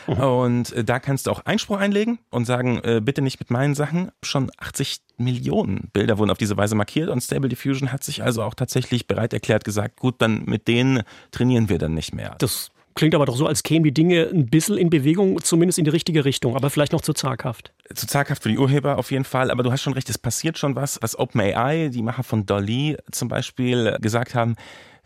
Mhm. 0.08 0.14
Und 0.14 0.74
äh, 0.74 0.84
da 0.84 1.00
kannst 1.00 1.28
du 1.28 1.32
auch 1.32 1.46
Einspruch 1.46 1.78
einlegen 1.78 2.20
und 2.30 2.46
sagen, 2.46 2.80
äh, 2.84 3.02
bitte 3.04 3.22
nicht 3.22 3.40
mit 3.40 3.52
meinen 3.52 3.76
Sachen. 3.76 4.12
Schon 4.24 4.52
80 4.58 5.02
Millionen 5.18 5.90
Bilder 5.94 6.18
wurden 6.18 6.32
auf 6.32 6.38
diese 6.38 6.58
Weise 6.58 6.76
markiert 6.76 7.10
und 7.10 7.22
Stable 7.22 7.50
Diffusion 7.50 7.92
hat 7.92 8.04
sich 8.04 8.24
also 8.24 8.42
auch 8.42 8.54
tatsächlich 8.54 9.08
bereit 9.08 9.34
erklärt, 9.34 9.64
gesagt, 9.64 10.00
gut, 10.00 10.22
dann 10.22 10.46
mit 10.46 10.68
denen 10.68 11.04
trainieren 11.32 11.70
wir 11.70 11.78
dann 11.78 11.94
nicht 11.94 12.14
mehr. 12.14 12.36
Das 12.40 12.72
Klingt 13.00 13.16
aber 13.16 13.26
doch 13.26 13.38
so, 13.38 13.48
als 13.48 13.64
kämen 13.64 13.86
die 13.86 13.94
Dinge 13.94 14.30
ein 14.30 14.48
bisschen 14.48 14.78
in 14.78 14.90
Bewegung, 14.90 15.42
zumindest 15.42 15.80
in 15.80 15.86
die 15.86 15.90
richtige 15.90 16.26
Richtung, 16.26 16.58
aber 16.58 16.70
vielleicht 16.70 16.92
noch 16.92 17.00
zu 17.00 17.14
zaghaft. 17.14 17.72
Zu 17.96 18.08
zaghaft 18.08 18.44
für 18.44 18.50
die 18.50 18.58
Urheber 18.58 18.98
auf 18.98 19.10
jeden 19.12 19.24
Fall, 19.24 19.52
aber 19.52 19.64
du 19.64 19.72
hast 19.72 19.84
schon 19.84 19.94
recht, 19.94 20.10
es 20.10 20.18
passiert 20.18 20.58
schon 20.58 20.76
was, 20.76 21.00
was 21.02 21.18
OpenAI, 21.18 21.92
die 21.94 22.02
Macher 22.02 22.24
von 22.24 22.46
Dolly 22.46 22.98
zum 23.10 23.30
Beispiel, 23.30 23.96
gesagt 24.02 24.36
haben, 24.36 24.58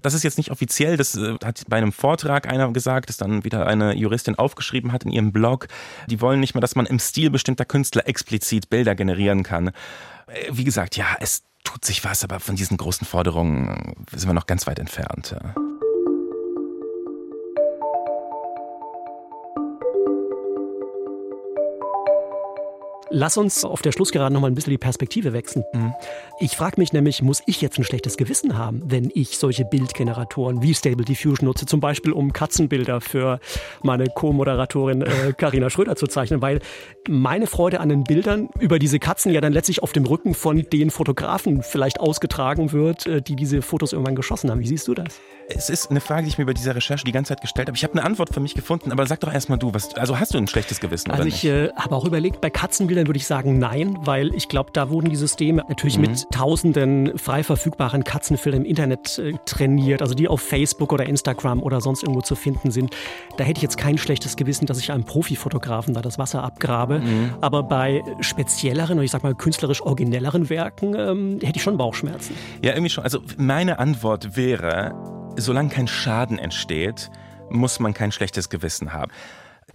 Das 0.02 0.16
ist 0.16 0.24
jetzt 0.24 0.40
nicht 0.40 0.50
offiziell, 0.50 0.98
das 0.98 1.16
äh, 1.16 1.36
hat 1.46 1.62
bei 1.68 1.78
einem 1.78 1.92
Vortrag 1.92 2.48
einer 2.48 2.74
gesagt, 2.74 3.10
das 3.10 3.18
dann 3.18 3.44
wieder 3.44 3.68
eine 3.68 3.96
Juristin 3.96 4.40
aufgeschrieben 4.40 4.92
hat 4.92 5.04
in 5.04 5.12
ihrem 5.12 5.32
Blog. 5.32 5.68
Die 6.10 6.20
wollen 6.20 6.40
nicht 6.40 6.56
mehr, 6.56 6.62
dass 6.62 6.74
man 6.74 6.88
im 6.88 6.98
Stil 6.98 7.30
bestimmter 7.30 7.66
Künstler 7.66 8.08
explizit 8.08 8.72
Bilder 8.72 8.96
generieren 8.96 9.44
kann. 9.44 9.68
Äh, 9.68 9.72
wie 10.52 10.64
gesagt, 10.64 10.98
ja, 10.98 11.16
es 11.20 11.44
tut 11.64 11.86
sich 11.86 12.04
was, 12.04 12.24
aber 12.24 12.40
von 12.40 12.56
diesen 12.56 12.78
großen 12.78 13.06
Forderungen 13.06 13.96
sind 14.12 14.28
wir 14.28 14.34
noch 14.34 14.48
ganz 14.48 14.66
weit 14.66 14.80
entfernt. 14.80 15.36
Ja. 15.40 15.54
Lass 23.16 23.38
uns 23.38 23.64
auf 23.64 23.84
der 23.84 23.92
Schlussgerade 23.92 24.34
noch 24.34 24.42
mal 24.42 24.48
ein 24.48 24.56
bisschen 24.56 24.72
die 24.72 24.80
Perspektive 24.80 25.34
wechseln. 25.34 25.64
Mhm. 25.72 25.94
Ich 26.40 26.58
frage 26.58 26.82
mich 26.82 26.94
nämlich, 26.94 27.22
muss 27.22 27.44
ich 27.46 27.62
jetzt 27.62 27.78
ein 27.78 27.84
schlechtes 27.84 28.18
Gewissen 28.18 28.58
haben, 28.58 28.82
wenn 28.88 29.12
ich 29.14 29.38
solche 29.38 29.66
Bildgeneratoren 29.66 30.64
wie 30.64 30.74
Stable 30.74 31.06
Diffusion 31.06 31.46
nutze, 31.46 31.68
zum 31.68 31.80
Beispiel 31.80 32.12
um 32.12 32.34
Katzenbilder 32.34 33.02
für 33.02 33.40
meine 33.84 34.08
Co-Moderatorin 34.08 35.06
Karina 35.38 35.68
äh, 35.68 35.70
Schröder 35.70 35.96
zu 35.96 36.08
zeichnen, 36.08 36.42
weil 36.42 36.60
meine 37.08 37.46
Freude 37.46 37.82
an 37.82 37.90
den 37.90 38.04
Bildern 38.04 38.50
über 38.60 38.80
diese 38.80 38.98
Katzen 38.98 39.32
ja 39.32 39.42
dann 39.42 39.54
letztlich 39.54 39.84
auf 39.84 39.94
dem 39.94 40.08
Rücken 40.08 40.34
von 40.34 40.66
den 40.74 40.90
Fotografen 40.90 41.62
vielleicht 41.62 42.00
ausgetragen 42.00 42.72
wird, 42.72 43.06
äh, 43.06 43.22
die 43.22 43.36
diese 43.36 43.62
Fotos 43.62 43.94
irgendwann 43.94 44.16
geschossen 44.16 44.50
haben. 44.50 44.60
Wie 44.60 44.68
siehst 44.68 44.88
du 44.88 44.96
das? 44.96 45.22
Es 45.50 45.70
ist 45.70 45.92
eine 45.92 46.02
Frage, 46.02 46.24
die 46.24 46.30
ich 46.30 46.38
mir 46.38 46.46
bei 46.46 46.54
dieser 46.54 46.76
Recherche 46.76 47.06
die 47.06 47.12
ganze 47.12 47.30
Zeit 47.30 47.42
gestellt 47.42 47.68
habe. 47.68 47.78
Ich 47.78 47.84
habe 47.84 47.94
eine 47.94 48.04
Antwort 48.04 48.34
für 48.34 48.40
mich 48.40 48.56
gefunden, 48.56 48.92
aber 48.92 49.06
sag 49.06 49.20
doch 49.20 49.32
erstmal 49.32 49.60
du, 49.60 49.74
was, 49.74 49.94
also 49.96 50.20
hast 50.20 50.34
du 50.34 50.38
ein 50.38 50.48
schlechtes 50.48 50.80
Gewissen? 50.80 51.12
Also 51.12 51.28
ich 51.28 51.46
äh, 51.46 51.70
habe 51.76 51.96
auch 51.96 52.06
überlegt, 52.06 52.42
bei 52.42 52.50
Katzenbildern 52.50 53.03
würde 53.08 53.18
ich 53.18 53.28
sagen 53.28 53.60
nein, 53.60 53.98
weil 54.02 54.34
ich 54.36 54.48
glaube, 54.48 54.72
da 54.74 54.90
wurden 54.90 55.10
die 55.10 55.16
Systeme 55.16 55.64
natürlich 55.68 55.98
mhm. 55.98 56.06
mit 56.06 56.32
tausenden 56.32 57.18
frei 57.18 57.44
verfügbaren 57.44 58.04
Katzenfilmen 58.04 58.64
im 58.64 58.70
Internet 58.70 59.20
äh, 59.20 59.34
trainiert, 59.46 60.02
also 60.02 60.14
die 60.14 60.28
auf 60.28 60.42
Facebook 60.42 60.94
oder 60.94 61.06
Instagram 61.06 61.62
oder 61.62 61.82
sonst 61.82 62.04
irgendwo 62.04 62.22
zu 62.22 62.36
finden 62.36 62.72
sind. 62.72 62.96
Da 63.38 63.44
hätte 63.44 63.60
ich 63.60 63.64
jetzt 63.64 63.78
kein 63.78 63.98
schlechtes 63.98 64.36
Gewissen, 64.36 64.66
dass 64.66 64.80
ich 64.80 64.92
einem 64.92 65.04
Profifotografen 65.04 65.94
da 65.94 66.02
das 66.02 66.18
Wasser 66.18 66.44
abgrabe. 66.44 67.00
Mhm. 67.00 67.34
Aber 67.42 67.64
bei 67.64 68.04
spezielleren 68.20 69.00
und 69.00 69.06
ich 69.06 69.12
sag 69.12 69.24
mal 69.24 69.36
künstlerisch 69.36 69.82
originelleren 69.82 70.50
Werken 70.50 70.96
ähm, 70.96 71.40
hätte 71.42 71.58
ich 71.58 71.64
schon 71.64 71.78
Bauchschmerzen. 71.78 72.36
Ja, 72.62 72.72
irgendwie 72.72 72.90
schon. 72.90 73.04
Also 73.04 73.22
meine 73.38 73.80
Antwort 73.80 74.36
wäre, 74.36 74.94
solange 75.38 75.70
kein 75.70 75.88
Schaden 75.88 76.38
entsteht, 76.40 77.10
muss 77.50 77.80
man 77.80 77.94
kein 77.94 78.12
schlechtes 78.12 78.50
Gewissen 78.50 78.94
haben. 78.94 79.12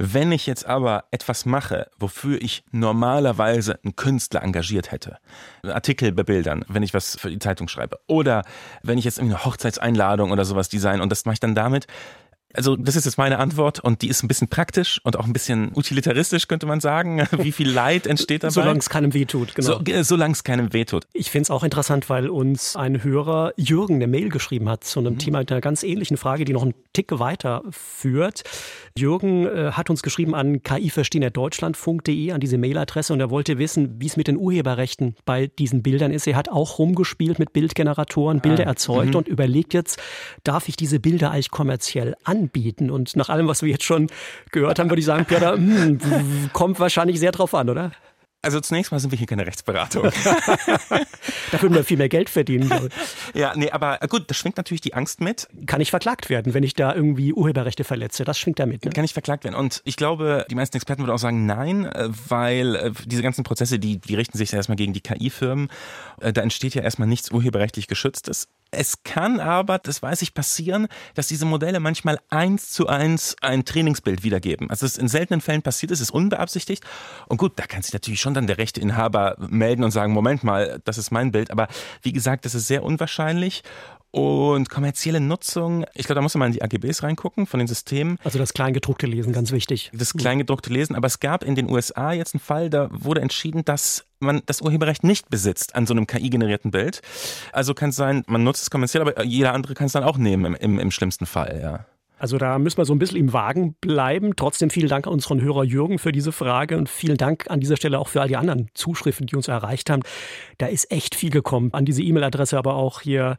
Wenn 0.01 0.31
ich 0.31 0.47
jetzt 0.47 0.65
aber 0.65 1.05
etwas 1.11 1.45
mache, 1.45 1.91
wofür 1.99 2.41
ich 2.41 2.63
normalerweise 2.71 3.81
einen 3.83 3.97
Künstler 3.97 4.45
engagiert 4.45 4.93
hätte, 4.93 5.19
Artikel 5.65 6.13
bebildern, 6.13 6.65
wenn 6.69 6.85
ich 6.85 6.95
was 6.95 7.19
für 7.19 7.31
die 7.31 7.41
Zeitung 7.41 7.67
schreibe, 7.67 7.99
oder 8.07 8.45
wenn 8.85 8.97
ich 8.97 9.05
jetzt 9.05 9.19
eine 9.19 9.45
Hochzeitseinladung 9.45 10.31
oder 10.31 10.45
sowas 10.45 10.69
design 10.69 11.01
und 11.01 11.11
das 11.11 11.25
mache 11.25 11.35
ich 11.35 11.41
dann 11.41 11.57
damit, 11.57 11.89
also 12.55 12.77
das 12.77 12.97
ist 12.97 13.05
jetzt 13.05 13.19
meine 13.19 13.39
Antwort 13.39 13.79
und 13.81 14.01
die 14.01 14.09
ist 14.09 14.23
ein 14.23 14.29
bisschen 14.29 14.49
praktisch 14.49 15.01
und 15.05 15.19
auch 15.19 15.27
ein 15.27 15.35
bisschen 15.35 15.71
utilitaristisch, 15.75 16.49
könnte 16.49 16.67
man 16.67 16.81
sagen. 16.81 17.27
Wie 17.39 17.53
viel 17.53 17.69
Leid 17.71 18.07
entsteht 18.07 18.43
dabei? 18.43 18.53
Solange 18.53 18.79
es 18.79 18.89
keinem 18.89 19.13
wehtut, 19.13 19.55
genau. 19.55 19.81
So, 19.87 20.03
solange 20.03 20.33
es 20.33 20.45
keinem 20.45 20.73
wehtut. 20.73 21.07
Ich 21.13 21.31
finde 21.31 21.43
es 21.43 21.51
auch 21.51 21.63
interessant, 21.63 22.09
weil 22.09 22.31
uns 22.31 22.75
ein 22.75 23.05
Hörer 23.05 23.53
Jürgen 23.57 23.97
eine 23.97 24.07
Mail 24.07 24.31
geschrieben 24.31 24.69
hat 24.69 24.85
zu 24.85 25.01
einem 25.01 25.15
mhm. 25.15 25.19
Thema 25.19 25.39
mit 25.41 25.53
einer 25.53 25.61
ganz 25.61 25.83
ähnlichen 25.83 26.17
Frage, 26.17 26.47
die 26.47 26.55
noch 26.55 26.63
einen 26.63 26.75
Tick 26.95 27.19
weiter 27.19 27.63
führt. 27.71 28.45
Jürgen 28.97 29.47
äh, 29.47 29.73
hat 29.73 29.91
uns 29.91 30.03
geschrieben 30.03 30.35
an 30.35 30.63
kiverstehen.deutschlandfunk.de 30.63 32.33
an 32.33 32.41
diese 32.41 32.57
Mailadresse 32.57 33.13
und 33.13 33.21
er 33.21 33.31
wollte 33.31 33.59
wissen, 33.59 34.01
wie 34.01 34.07
es 34.07 34.17
mit 34.17 34.27
den 34.27 34.39
Urheberrechten 34.39 35.17
bei 35.27 35.49
diesen 35.49 35.83
Bildern 35.83 36.13
ist. 36.13 36.27
Er 36.27 36.37
hat 36.37 36.49
auch 36.49 36.79
rumgespielt 36.79 37.39
mit 37.39 37.53
Bildgeneratoren, 37.53 38.41
Bilder 38.41 38.65
ah, 38.65 38.69
erzeugt 38.69 39.11
mhm. 39.11 39.17
und 39.17 39.29
überlegt 39.29 39.75
jetzt, 39.75 40.01
darf 40.45 40.69
ich 40.69 40.77
diese 40.77 40.99
Bilder 40.99 41.31
eigentlich 41.31 41.51
kommerziell 41.51 42.15
an 42.25 42.38
anbieten. 42.39 42.91
Und 42.91 43.17
nach 43.17 43.29
allem, 43.29 43.49
was 43.49 43.63
wir 43.63 43.71
jetzt 43.71 43.85
schon 43.85 44.09
gehört 44.51 44.79
haben, 44.79 44.91
würde 44.91 45.01
ich 45.01 45.07
sagen, 45.07 45.25
Peter, 45.25 45.53
hm, 45.53 45.99
kommt 46.53 46.81
wahrscheinlich 46.81 47.19
sehr 47.19 47.33
drauf 47.33 47.55
an, 47.55 47.69
oder? 47.69 47.93
Also 48.41 48.61
zunächst 48.61 48.93
mal 48.93 49.01
sind 49.01 49.11
wir 49.11 49.19
hier 49.19 49.27
keine 49.27 49.45
Rechtsberatung. 49.45 50.05
da 51.51 51.61
würden 51.61 51.75
wir 51.75 51.83
viel 51.83 51.97
mehr 51.97 52.09
Geld 52.09 52.31
verdienen. 52.31 52.89
ja, 53.35 53.53
nee, 53.57 53.73
aber 53.73 53.99
gut, 54.09 54.31
das 54.31 54.37
schwingt 54.37 54.57
natürlich 54.57 54.81
die 54.81 54.95
Angst 54.95 55.21
mit. 55.21 55.49
Kann 55.67 55.81
ich 55.81 55.91
verklagt 55.91 56.31
werden, 56.31 56.55
wenn 56.55 56.63
ich 56.63 56.75
da 56.75 56.95
irgendwie 56.95 57.33
Urheberrechte 57.33 57.83
verletze? 57.83 58.25
Das 58.25 58.39
schwingt 58.39 58.61
da 58.61 58.67
mit. 58.67 58.85
Ne? 58.85 58.93
Kann 58.93 59.05
ich 59.05 59.13
verklagt 59.13 59.43
werden? 59.43 59.57
Und 59.57 59.83
ich 59.85 59.97
glaube, 59.97 60.47
die 60.49 60.55
meisten 60.55 60.77
Experten 60.77 61.03
würden 61.03 61.11
auch 61.11 61.19
sagen, 61.19 61.47
nein, 61.47 61.87
äh, 61.87 62.11
weil 62.29 62.77
äh, 62.77 62.93
diese 63.07 63.23
ganzen 63.23 63.43
Prozesse, 63.43 63.81
die, 63.81 63.99
die 63.99 64.15
richten 64.15 64.39
sich 64.39 64.53
erstmal 64.53 64.77
gegen 64.77 64.93
die 64.93 65.01
KI-Firmen. 65.01 65.69
Äh, 66.21 66.33
da 66.33 66.43
entsteht 66.43 66.77
ja 66.77 66.83
erstmal 66.83 67.09
nichts 67.09 67.33
urheberrechtlich 67.33 67.89
Geschütztes. 67.89 68.47
Es 68.71 69.03
kann 69.03 69.41
aber, 69.41 69.79
das 69.79 70.03
weiß 70.03 70.21
ich, 70.23 70.35
passieren, 70.35 70.89
dass 71.15 71.29
diese 71.29 71.47
Modelle 71.47 71.81
manchmal 71.81 72.19
eins 72.29 72.71
zu 72.71 72.87
eins 72.87 73.35
ein 73.41 73.65
Trainingsbild 73.65 74.25
wiedergeben. 74.25 74.69
Also 74.69 74.85
es 74.85 74.99
in 74.99 75.09
seltenen 75.09 75.41
Fällen 75.41 75.63
passiert, 75.63 75.91
es 75.91 76.01
ist 76.01 76.11
unbeabsichtigt. 76.11 76.85
Und 77.29 77.39
gut, 77.39 77.53
da 77.57 77.67
kann 77.67 77.83
sich 77.83 77.95
natürlich 77.95 78.21
schon 78.21 78.35
dann 78.35 78.47
der 78.47 78.59
Rechteinhaber 78.59 79.37
melden 79.39 79.85
und 79.85 79.91
sagen, 79.91 80.13
Moment 80.13 80.45
mal, 80.45 80.81
das 80.85 80.99
ist 80.99 81.11
mein 81.11 81.33
Bild. 81.33 81.51
Aber 81.51 81.69
wie 82.03 82.13
gesagt, 82.13 82.45
das 82.45 82.55
ist 82.55 82.67
sehr 82.67 82.83
unwahrscheinlich. 82.83 83.63
Und 84.19 84.69
kommerzielle 84.69 85.21
Nutzung, 85.21 85.85
ich 85.95 86.07
glaube, 86.07 86.17
da 86.17 86.23
muss 86.23 86.35
man 86.35 86.41
mal 86.41 86.47
in 86.47 86.53
die 86.53 86.63
AGBs 86.63 87.05
reingucken 87.05 87.47
von 87.47 87.59
den 87.59 87.69
Systemen. 87.69 88.19
Also 88.25 88.37
das 88.37 88.53
Kleingedruckte 88.53 89.07
Lesen, 89.07 89.33
ganz 89.33 89.53
wichtig. 89.53 89.93
Das 89.95 90.13
Kleingedruckte 90.13 90.73
Lesen, 90.73 90.97
aber 90.97 91.07
es 91.07 91.21
gab 91.21 91.45
in 91.45 91.55
den 91.55 91.71
USA 91.71 92.11
jetzt 92.13 92.35
einen 92.35 92.41
Fall, 92.41 92.69
da 92.69 92.89
wurde 92.91 93.21
entschieden, 93.21 93.65
dass 93.65 94.07
man 94.19 94.43
das 94.47 94.61
Urheberrecht 94.61 95.05
nicht 95.05 95.31
besitzt 95.31 95.77
an 95.77 95.87
so 95.87 95.95
einem 95.95 96.09
KI-generierten 96.09 96.73
Bild. 96.73 97.01
Also 97.53 97.75
kann 97.75 97.91
es 97.91 97.97
sein, 97.97 98.25
man 98.27 98.43
nutzt 98.43 98.63
es 98.63 98.71
kommerziell, 98.71 99.03
aber 99.03 99.23
jeder 99.23 99.55
andere 99.55 99.75
kann 99.75 99.87
es 99.87 99.93
dann 99.93 100.03
auch 100.03 100.19
nehmen 100.19 100.47
im, 100.47 100.55
im, 100.57 100.79
im 100.81 100.91
schlimmsten 100.91 101.27
Fall, 101.27 101.61
ja. 101.63 101.87
Also 102.19 102.37
da 102.37 102.59
müssen 102.59 102.79
wir 102.79 102.85
so 102.85 102.93
ein 102.93 102.99
bisschen 102.99 103.19
im 103.19 103.33
Wagen 103.33 103.75
bleiben. 103.81 104.35
Trotzdem 104.35 104.71
vielen 104.71 104.89
Dank 104.89 105.07
an 105.07 105.13
unseren 105.13 105.41
Hörer 105.41 105.63
Jürgen 105.63 106.01
für 106.01 106.11
diese 106.11 106.33
Frage 106.33 106.77
und 106.77 106.89
vielen 106.89 107.17
Dank 107.17 107.49
an 107.49 107.61
dieser 107.61 107.77
Stelle 107.77 108.01
auch 108.01 108.09
für 108.09 108.21
all 108.21 108.27
die 108.27 108.37
anderen 108.37 108.69
Zuschriften, 108.75 109.29
die 109.29 109.37
uns 109.37 109.47
erreicht 109.47 109.89
haben. 109.89 110.03
Da 110.57 110.67
ist 110.67 110.91
echt 110.91 111.15
viel 111.15 111.31
gekommen. 111.31 111.73
An 111.73 111.85
diese 111.85 112.03
E-Mail-Adresse, 112.03 112.59
aber 112.59 112.75
auch 112.75 113.03
hier 113.03 113.39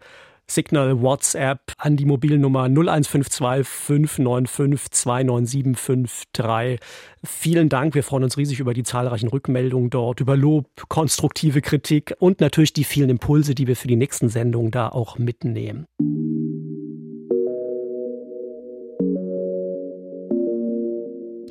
Signal, 0.52 1.02
WhatsApp 1.02 1.74
an 1.78 1.96
die 1.96 2.06
Mobilnummer 2.06 2.64
0152 2.64 3.68
595 3.68 4.90
29753. 4.92 6.80
Vielen 7.24 7.70
Dank. 7.70 7.96
Wir 7.96 8.04
freuen 8.04 8.24
uns 8.24 8.38
riesig 8.38 8.60
über 8.60 8.74
die 8.74 8.84
zahlreichen 8.84 9.30
Rückmeldungen 9.30 9.90
dort, 9.90 10.22
über 10.22 10.36
Lob, 10.36 10.68
konstruktive 10.90 11.62
Kritik 11.62 12.16
und 12.20 12.42
natürlich 12.42 12.74
die 12.74 12.84
vielen 12.84 13.10
Impulse, 13.10 13.54
die 13.54 13.68
wir 13.68 13.76
für 13.76 13.88
die 13.88 13.96
nächsten 13.96 14.30
Sendungen 14.30 14.72
da 14.72 14.90
auch 14.90 15.18
mitnehmen. 15.18 15.86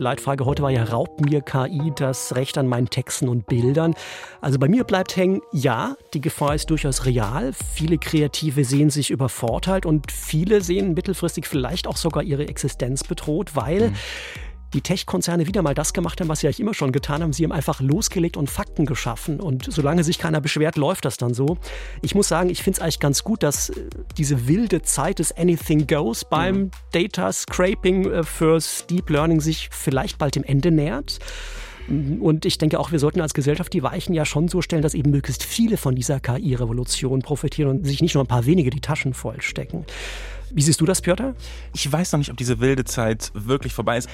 Leitfrage 0.00 0.44
heute 0.44 0.62
war 0.62 0.70
ja, 0.70 0.84
raubt 0.84 1.20
mir 1.20 1.40
KI 1.40 1.92
das 1.94 2.34
Recht 2.34 2.58
an 2.58 2.66
meinen 2.66 2.88
Texten 2.88 3.28
und 3.28 3.46
Bildern? 3.46 3.94
Also 4.40 4.58
bei 4.58 4.68
mir 4.68 4.84
bleibt 4.84 5.16
hängen, 5.16 5.40
ja, 5.52 5.96
die 6.14 6.20
Gefahr 6.20 6.54
ist 6.54 6.70
durchaus 6.70 7.04
real. 7.04 7.52
Viele 7.74 7.98
Kreative 7.98 8.64
sehen 8.64 8.90
sich 8.90 9.10
übervorteilt 9.10 9.86
und 9.86 10.12
viele 10.12 10.60
sehen 10.60 10.94
mittelfristig 10.94 11.46
vielleicht 11.46 11.86
auch 11.86 11.96
sogar 11.96 12.22
ihre 12.22 12.48
Existenz 12.48 13.04
bedroht, 13.04 13.56
weil 13.56 13.90
mhm 13.90 13.96
die 14.74 14.80
Tech-Konzerne 14.80 15.46
wieder 15.46 15.62
mal 15.62 15.74
das 15.74 15.92
gemacht 15.92 16.20
haben, 16.20 16.28
was 16.28 16.40
sie 16.40 16.46
eigentlich 16.46 16.60
immer 16.60 16.74
schon 16.74 16.92
getan 16.92 17.22
haben. 17.22 17.32
Sie 17.32 17.44
haben 17.44 17.52
einfach 17.52 17.80
losgelegt 17.80 18.36
und 18.36 18.50
Fakten 18.50 18.86
geschaffen. 18.86 19.40
Und 19.40 19.72
solange 19.72 20.04
sich 20.04 20.18
keiner 20.18 20.40
beschwert, 20.40 20.76
läuft 20.76 21.04
das 21.04 21.16
dann 21.16 21.34
so. 21.34 21.58
Ich 22.02 22.14
muss 22.14 22.28
sagen, 22.28 22.50
ich 22.50 22.62
finde 22.62 22.78
es 22.78 22.82
eigentlich 22.82 23.00
ganz 23.00 23.24
gut, 23.24 23.42
dass 23.42 23.70
äh, 23.70 23.88
diese 24.16 24.48
wilde 24.48 24.82
Zeit 24.82 25.18
des 25.18 25.36
Anything 25.36 25.86
Goes 25.86 26.24
beim 26.24 26.56
mhm. 26.56 26.70
Data 26.92 27.32
Scraping 27.32 28.10
äh, 28.10 28.22
fürs 28.24 28.86
Deep 28.86 29.10
Learning 29.10 29.40
sich 29.40 29.68
vielleicht 29.72 30.18
bald 30.18 30.34
dem 30.34 30.44
Ende 30.44 30.70
nähert. 30.70 31.18
Und 31.88 32.44
ich 32.44 32.58
denke 32.58 32.78
auch, 32.78 32.92
wir 32.92 32.98
sollten 32.98 33.22
als 33.22 33.32
Gesellschaft 33.32 33.72
die 33.72 33.82
Weichen 33.82 34.12
ja 34.14 34.26
schon 34.26 34.48
so 34.48 34.60
stellen, 34.60 34.82
dass 34.82 34.92
eben 34.92 35.10
möglichst 35.10 35.42
viele 35.42 35.78
von 35.78 35.94
dieser 35.94 36.20
KI-Revolution 36.20 37.22
profitieren 37.22 37.70
und 37.70 37.86
sich 37.86 38.02
nicht 38.02 38.14
nur 38.14 38.22
ein 38.22 38.26
paar 38.26 38.44
wenige 38.44 38.68
die 38.68 38.80
Taschen 38.80 39.14
vollstecken. 39.14 39.86
Wie 40.50 40.60
siehst 40.60 40.80
du 40.82 40.84
das, 40.84 41.00
Piotr? 41.00 41.34
Ich 41.74 41.90
weiß 41.90 42.12
noch 42.12 42.18
nicht, 42.18 42.30
ob 42.30 42.36
diese 42.36 42.60
wilde 42.60 42.84
Zeit 42.84 43.30
wirklich 43.34 43.72
vorbei 43.72 43.96
ist. 43.96 44.08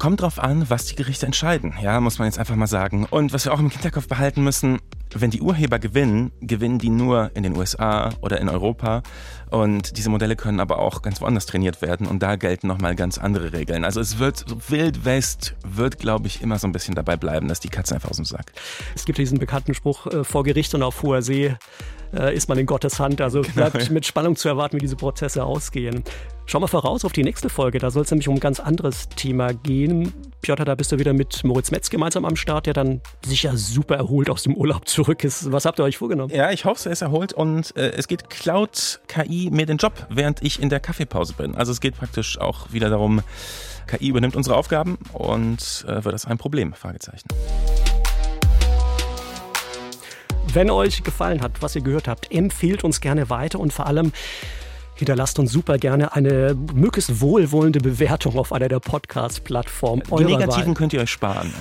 Kommt 0.00 0.22
drauf 0.22 0.38
an, 0.38 0.70
was 0.70 0.86
die 0.86 0.94
Gerichte 0.94 1.26
entscheiden, 1.26 1.74
ja, 1.82 2.00
muss 2.00 2.18
man 2.18 2.24
jetzt 2.24 2.38
einfach 2.38 2.56
mal 2.56 2.66
sagen. 2.66 3.06
Und 3.10 3.34
was 3.34 3.44
wir 3.44 3.52
auch 3.52 3.58
im 3.60 3.68
Hinterkopf 3.68 4.08
behalten 4.08 4.42
müssen, 4.42 4.78
wenn 5.14 5.30
die 5.30 5.42
Urheber 5.42 5.78
gewinnen, 5.78 6.32
gewinnen 6.40 6.78
die 6.78 6.88
nur 6.88 7.30
in 7.34 7.42
den 7.42 7.54
USA 7.54 8.08
oder 8.22 8.40
in 8.40 8.48
Europa. 8.48 9.02
Und 9.50 9.98
diese 9.98 10.08
Modelle 10.08 10.36
können 10.36 10.58
aber 10.58 10.78
auch 10.78 11.02
ganz 11.02 11.20
woanders 11.20 11.44
trainiert 11.44 11.82
werden 11.82 12.06
und 12.06 12.22
da 12.22 12.36
gelten 12.36 12.66
nochmal 12.66 12.94
ganz 12.94 13.18
andere 13.18 13.52
Regeln. 13.52 13.84
Also 13.84 14.00
es 14.00 14.18
wird, 14.18 14.42
so 14.48 14.56
Wild 14.70 15.04
West 15.04 15.54
wird, 15.68 15.98
glaube 15.98 16.28
ich, 16.28 16.40
immer 16.40 16.58
so 16.58 16.66
ein 16.66 16.72
bisschen 16.72 16.94
dabei 16.94 17.18
bleiben, 17.18 17.46
dass 17.46 17.60
die 17.60 17.68
Katze 17.68 17.94
einfach 17.94 18.08
aus 18.08 18.16
dem 18.16 18.24
Sack. 18.24 18.52
Es 18.94 19.04
gibt 19.04 19.18
diesen 19.18 19.38
bekannten 19.38 19.74
Spruch, 19.74 20.06
äh, 20.06 20.24
vor 20.24 20.44
Gericht 20.44 20.74
und 20.74 20.82
auf 20.82 21.02
hoher 21.02 21.20
See 21.20 21.54
äh, 22.14 22.34
ist 22.34 22.48
man 22.48 22.58
in 22.58 22.66
Gottes 22.66 22.98
Hand. 22.98 23.20
Also 23.20 23.42
genau, 23.42 23.54
bleibt 23.54 23.82
ja. 23.82 23.92
mit 23.92 24.06
Spannung 24.06 24.36
zu 24.36 24.48
erwarten, 24.48 24.76
wie 24.76 24.80
diese 24.80 24.96
Prozesse 24.96 25.44
ausgehen. 25.44 26.04
Schau 26.46 26.58
mal 26.58 26.66
voraus 26.66 27.04
auf 27.04 27.12
die 27.12 27.22
nächste 27.22 27.48
Folge. 27.48 27.78
Da 27.78 27.90
soll 27.90 28.02
es 28.02 28.10
nämlich 28.10 28.26
um 28.26 28.34
ein 28.34 28.40
ganz 28.40 28.58
anderes 28.58 29.08
Thema 29.08 29.52
gehen. 29.54 30.12
Piotr, 30.42 30.64
da 30.64 30.74
bist 30.74 30.90
du 30.90 30.98
wieder 30.98 31.12
mit 31.12 31.44
Moritz 31.44 31.70
Metz 31.70 31.90
gemeinsam 31.90 32.24
am 32.24 32.34
Start, 32.34 32.66
der 32.66 32.74
dann 32.74 33.00
sicher 33.24 33.56
super 33.56 33.96
erholt 33.96 34.28
aus 34.30 34.42
dem 34.42 34.56
Urlaub 34.56 34.88
zurück 34.88 35.22
ist. 35.22 35.52
Was 35.52 35.64
habt 35.64 35.78
ihr 35.78 35.84
euch 35.84 35.98
vorgenommen? 35.98 36.34
Ja, 36.34 36.50
ich 36.50 36.64
hoffe, 36.64 36.88
er 36.88 36.92
ist 36.92 37.02
erholt 37.02 37.32
und 37.32 37.76
äh, 37.76 37.90
es 37.90 38.08
geht 38.08 38.30
Cloud 38.30 39.00
KI 39.06 39.50
mir 39.52 39.66
den 39.66 39.76
Job, 39.76 40.06
während 40.08 40.42
ich 40.42 40.60
in 40.60 40.70
der 40.70 40.80
Kaffeepause 40.80 41.34
bin. 41.34 41.54
Also 41.54 41.70
es 41.70 41.80
geht 41.80 41.96
praktisch 41.96 42.40
auch 42.40 42.72
wieder 42.72 42.90
darum, 42.90 43.22
KI 43.86 44.08
übernimmt 44.08 44.34
unsere 44.34 44.56
Aufgaben 44.56 44.98
und 45.12 45.84
äh, 45.86 46.04
wird 46.04 46.14
das 46.14 46.26
ein 46.26 46.38
Problem? 46.38 46.72
Fragezeichen. 46.72 47.28
Wenn 50.54 50.70
euch 50.70 51.04
gefallen 51.04 51.42
hat, 51.42 51.62
was 51.62 51.76
ihr 51.76 51.82
gehört 51.82 52.08
habt, 52.08 52.32
empfehlt 52.32 52.82
uns 52.82 53.00
gerne 53.00 53.30
weiter 53.30 53.60
und 53.60 53.72
vor 53.72 53.86
allem 53.86 54.12
Hinterlasst 55.00 55.38
uns 55.38 55.50
super 55.50 55.78
gerne 55.78 56.14
eine 56.14 56.54
möglichst 56.74 57.22
wohlwollende 57.22 57.80
Bewertung 57.80 58.36
auf 58.38 58.52
einer 58.52 58.68
der 58.68 58.80
Podcast-Plattformen. 58.80 60.02
Die 60.18 60.24
negativen 60.26 60.66
Wahl. 60.66 60.74
könnt 60.74 60.92
ihr 60.92 61.00
euch 61.00 61.08
sparen. 61.08 61.54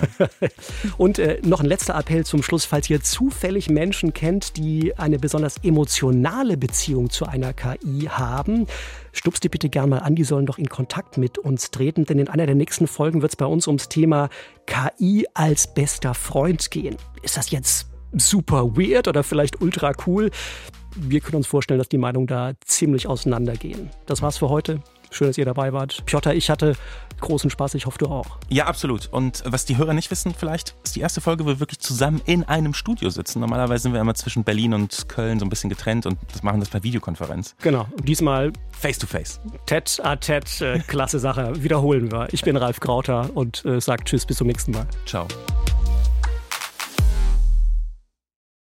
Und 0.97 1.19
äh, 1.19 1.39
noch 1.45 1.61
ein 1.61 1.65
letzter 1.65 1.97
Appell 1.97 2.25
zum 2.25 2.43
Schluss. 2.43 2.65
Falls 2.65 2.89
ihr 2.89 3.01
zufällig 3.01 3.69
Menschen 3.69 4.13
kennt, 4.13 4.57
die 4.57 4.97
eine 4.97 5.19
besonders 5.19 5.55
emotionale 5.63 6.57
Beziehung 6.57 7.11
zu 7.11 7.27
einer 7.27 7.53
KI 7.53 8.09
haben, 8.09 8.67
stupst 9.13 9.41
die 9.45 9.49
bitte 9.49 9.69
gerne 9.69 9.91
mal 9.91 9.99
an. 9.99 10.15
Die 10.15 10.25
sollen 10.25 10.45
doch 10.45 10.57
in 10.57 10.67
Kontakt 10.67 11.17
mit 11.17 11.37
uns 11.37 11.71
treten, 11.71 12.03
denn 12.03 12.19
in 12.19 12.27
einer 12.27 12.45
der 12.45 12.55
nächsten 12.55 12.87
Folgen 12.87 13.21
wird 13.21 13.31
es 13.31 13.37
bei 13.37 13.45
uns 13.45 13.67
ums 13.67 13.87
Thema 13.87 14.27
KI 14.65 15.25
als 15.33 15.73
bester 15.73 16.13
Freund 16.13 16.71
gehen. 16.71 16.97
Ist 17.23 17.37
das 17.37 17.51
jetzt 17.51 17.87
super 18.13 18.75
weird 18.75 19.07
oder 19.07 19.23
vielleicht 19.23 19.61
ultra 19.61 19.93
cool? 20.07 20.31
wir 20.95 21.19
können 21.19 21.37
uns 21.37 21.47
vorstellen, 21.47 21.77
dass 21.77 21.89
die 21.89 21.97
Meinungen 21.97 22.27
da 22.27 22.53
ziemlich 22.65 23.07
auseinandergehen. 23.07 23.89
Das 24.05 24.21
war's 24.21 24.37
für 24.37 24.49
heute. 24.49 24.81
Schön, 25.11 25.27
dass 25.27 25.39
ihr 25.39 25.45
dabei 25.45 25.73
wart. 25.73 26.05
Piotr, 26.05 26.35
ich 26.35 26.51
hatte 26.51 26.75
großen 27.19 27.49
Spaß. 27.49 27.73
Ich 27.73 27.87
hoffe, 27.87 27.97
du 27.97 28.05
auch. 28.07 28.37
Ja, 28.49 28.65
absolut. 28.65 29.07
Und 29.07 29.43
was 29.45 29.65
die 29.65 29.77
Hörer 29.77 29.93
nicht 29.93 30.11
wissen, 30.11 30.35
vielleicht 30.37 30.75
ist 30.83 30.95
die 30.95 30.99
erste 30.99 31.19
Folge, 31.19 31.45
wo 31.45 31.49
wir 31.49 31.59
wirklich 31.59 31.79
zusammen 31.79 32.21
in 32.25 32.43
einem 32.43 32.75
Studio 32.75 33.09
sitzen. 33.09 33.39
Normalerweise 33.39 33.83
sind 33.83 33.93
wir 33.93 34.01
immer 34.01 34.13
zwischen 34.13 34.43
Berlin 34.43 34.73
und 34.75 35.09
Köln 35.09 35.39
so 35.39 35.45
ein 35.45 35.49
bisschen 35.49 35.69
getrennt 35.69 36.05
und 36.05 36.19
das 36.31 36.43
machen 36.43 36.59
das 36.59 36.69
per 36.69 36.83
Videokonferenz. 36.83 37.55
Genau. 37.61 37.87
Und 37.97 38.07
diesmal 38.07 38.53
face 38.71 38.99
to 38.99 39.07
face. 39.07 39.41
Ted 39.65 39.99
a 40.03 40.15
Ted. 40.15 40.61
Äh, 40.61 40.79
klasse 40.87 41.17
Sache. 41.19 41.53
Wiederholen 41.63 42.11
wir. 42.11 42.27
Ich 42.31 42.43
bin 42.43 42.55
Ralf 42.55 42.79
Krauter 42.79 43.31
und 43.33 43.65
äh, 43.65 43.81
sage 43.81 44.03
Tschüss, 44.03 44.27
bis 44.27 44.37
zum 44.37 44.47
nächsten 44.47 44.71
Mal. 44.71 44.85
Ciao. 45.07 45.27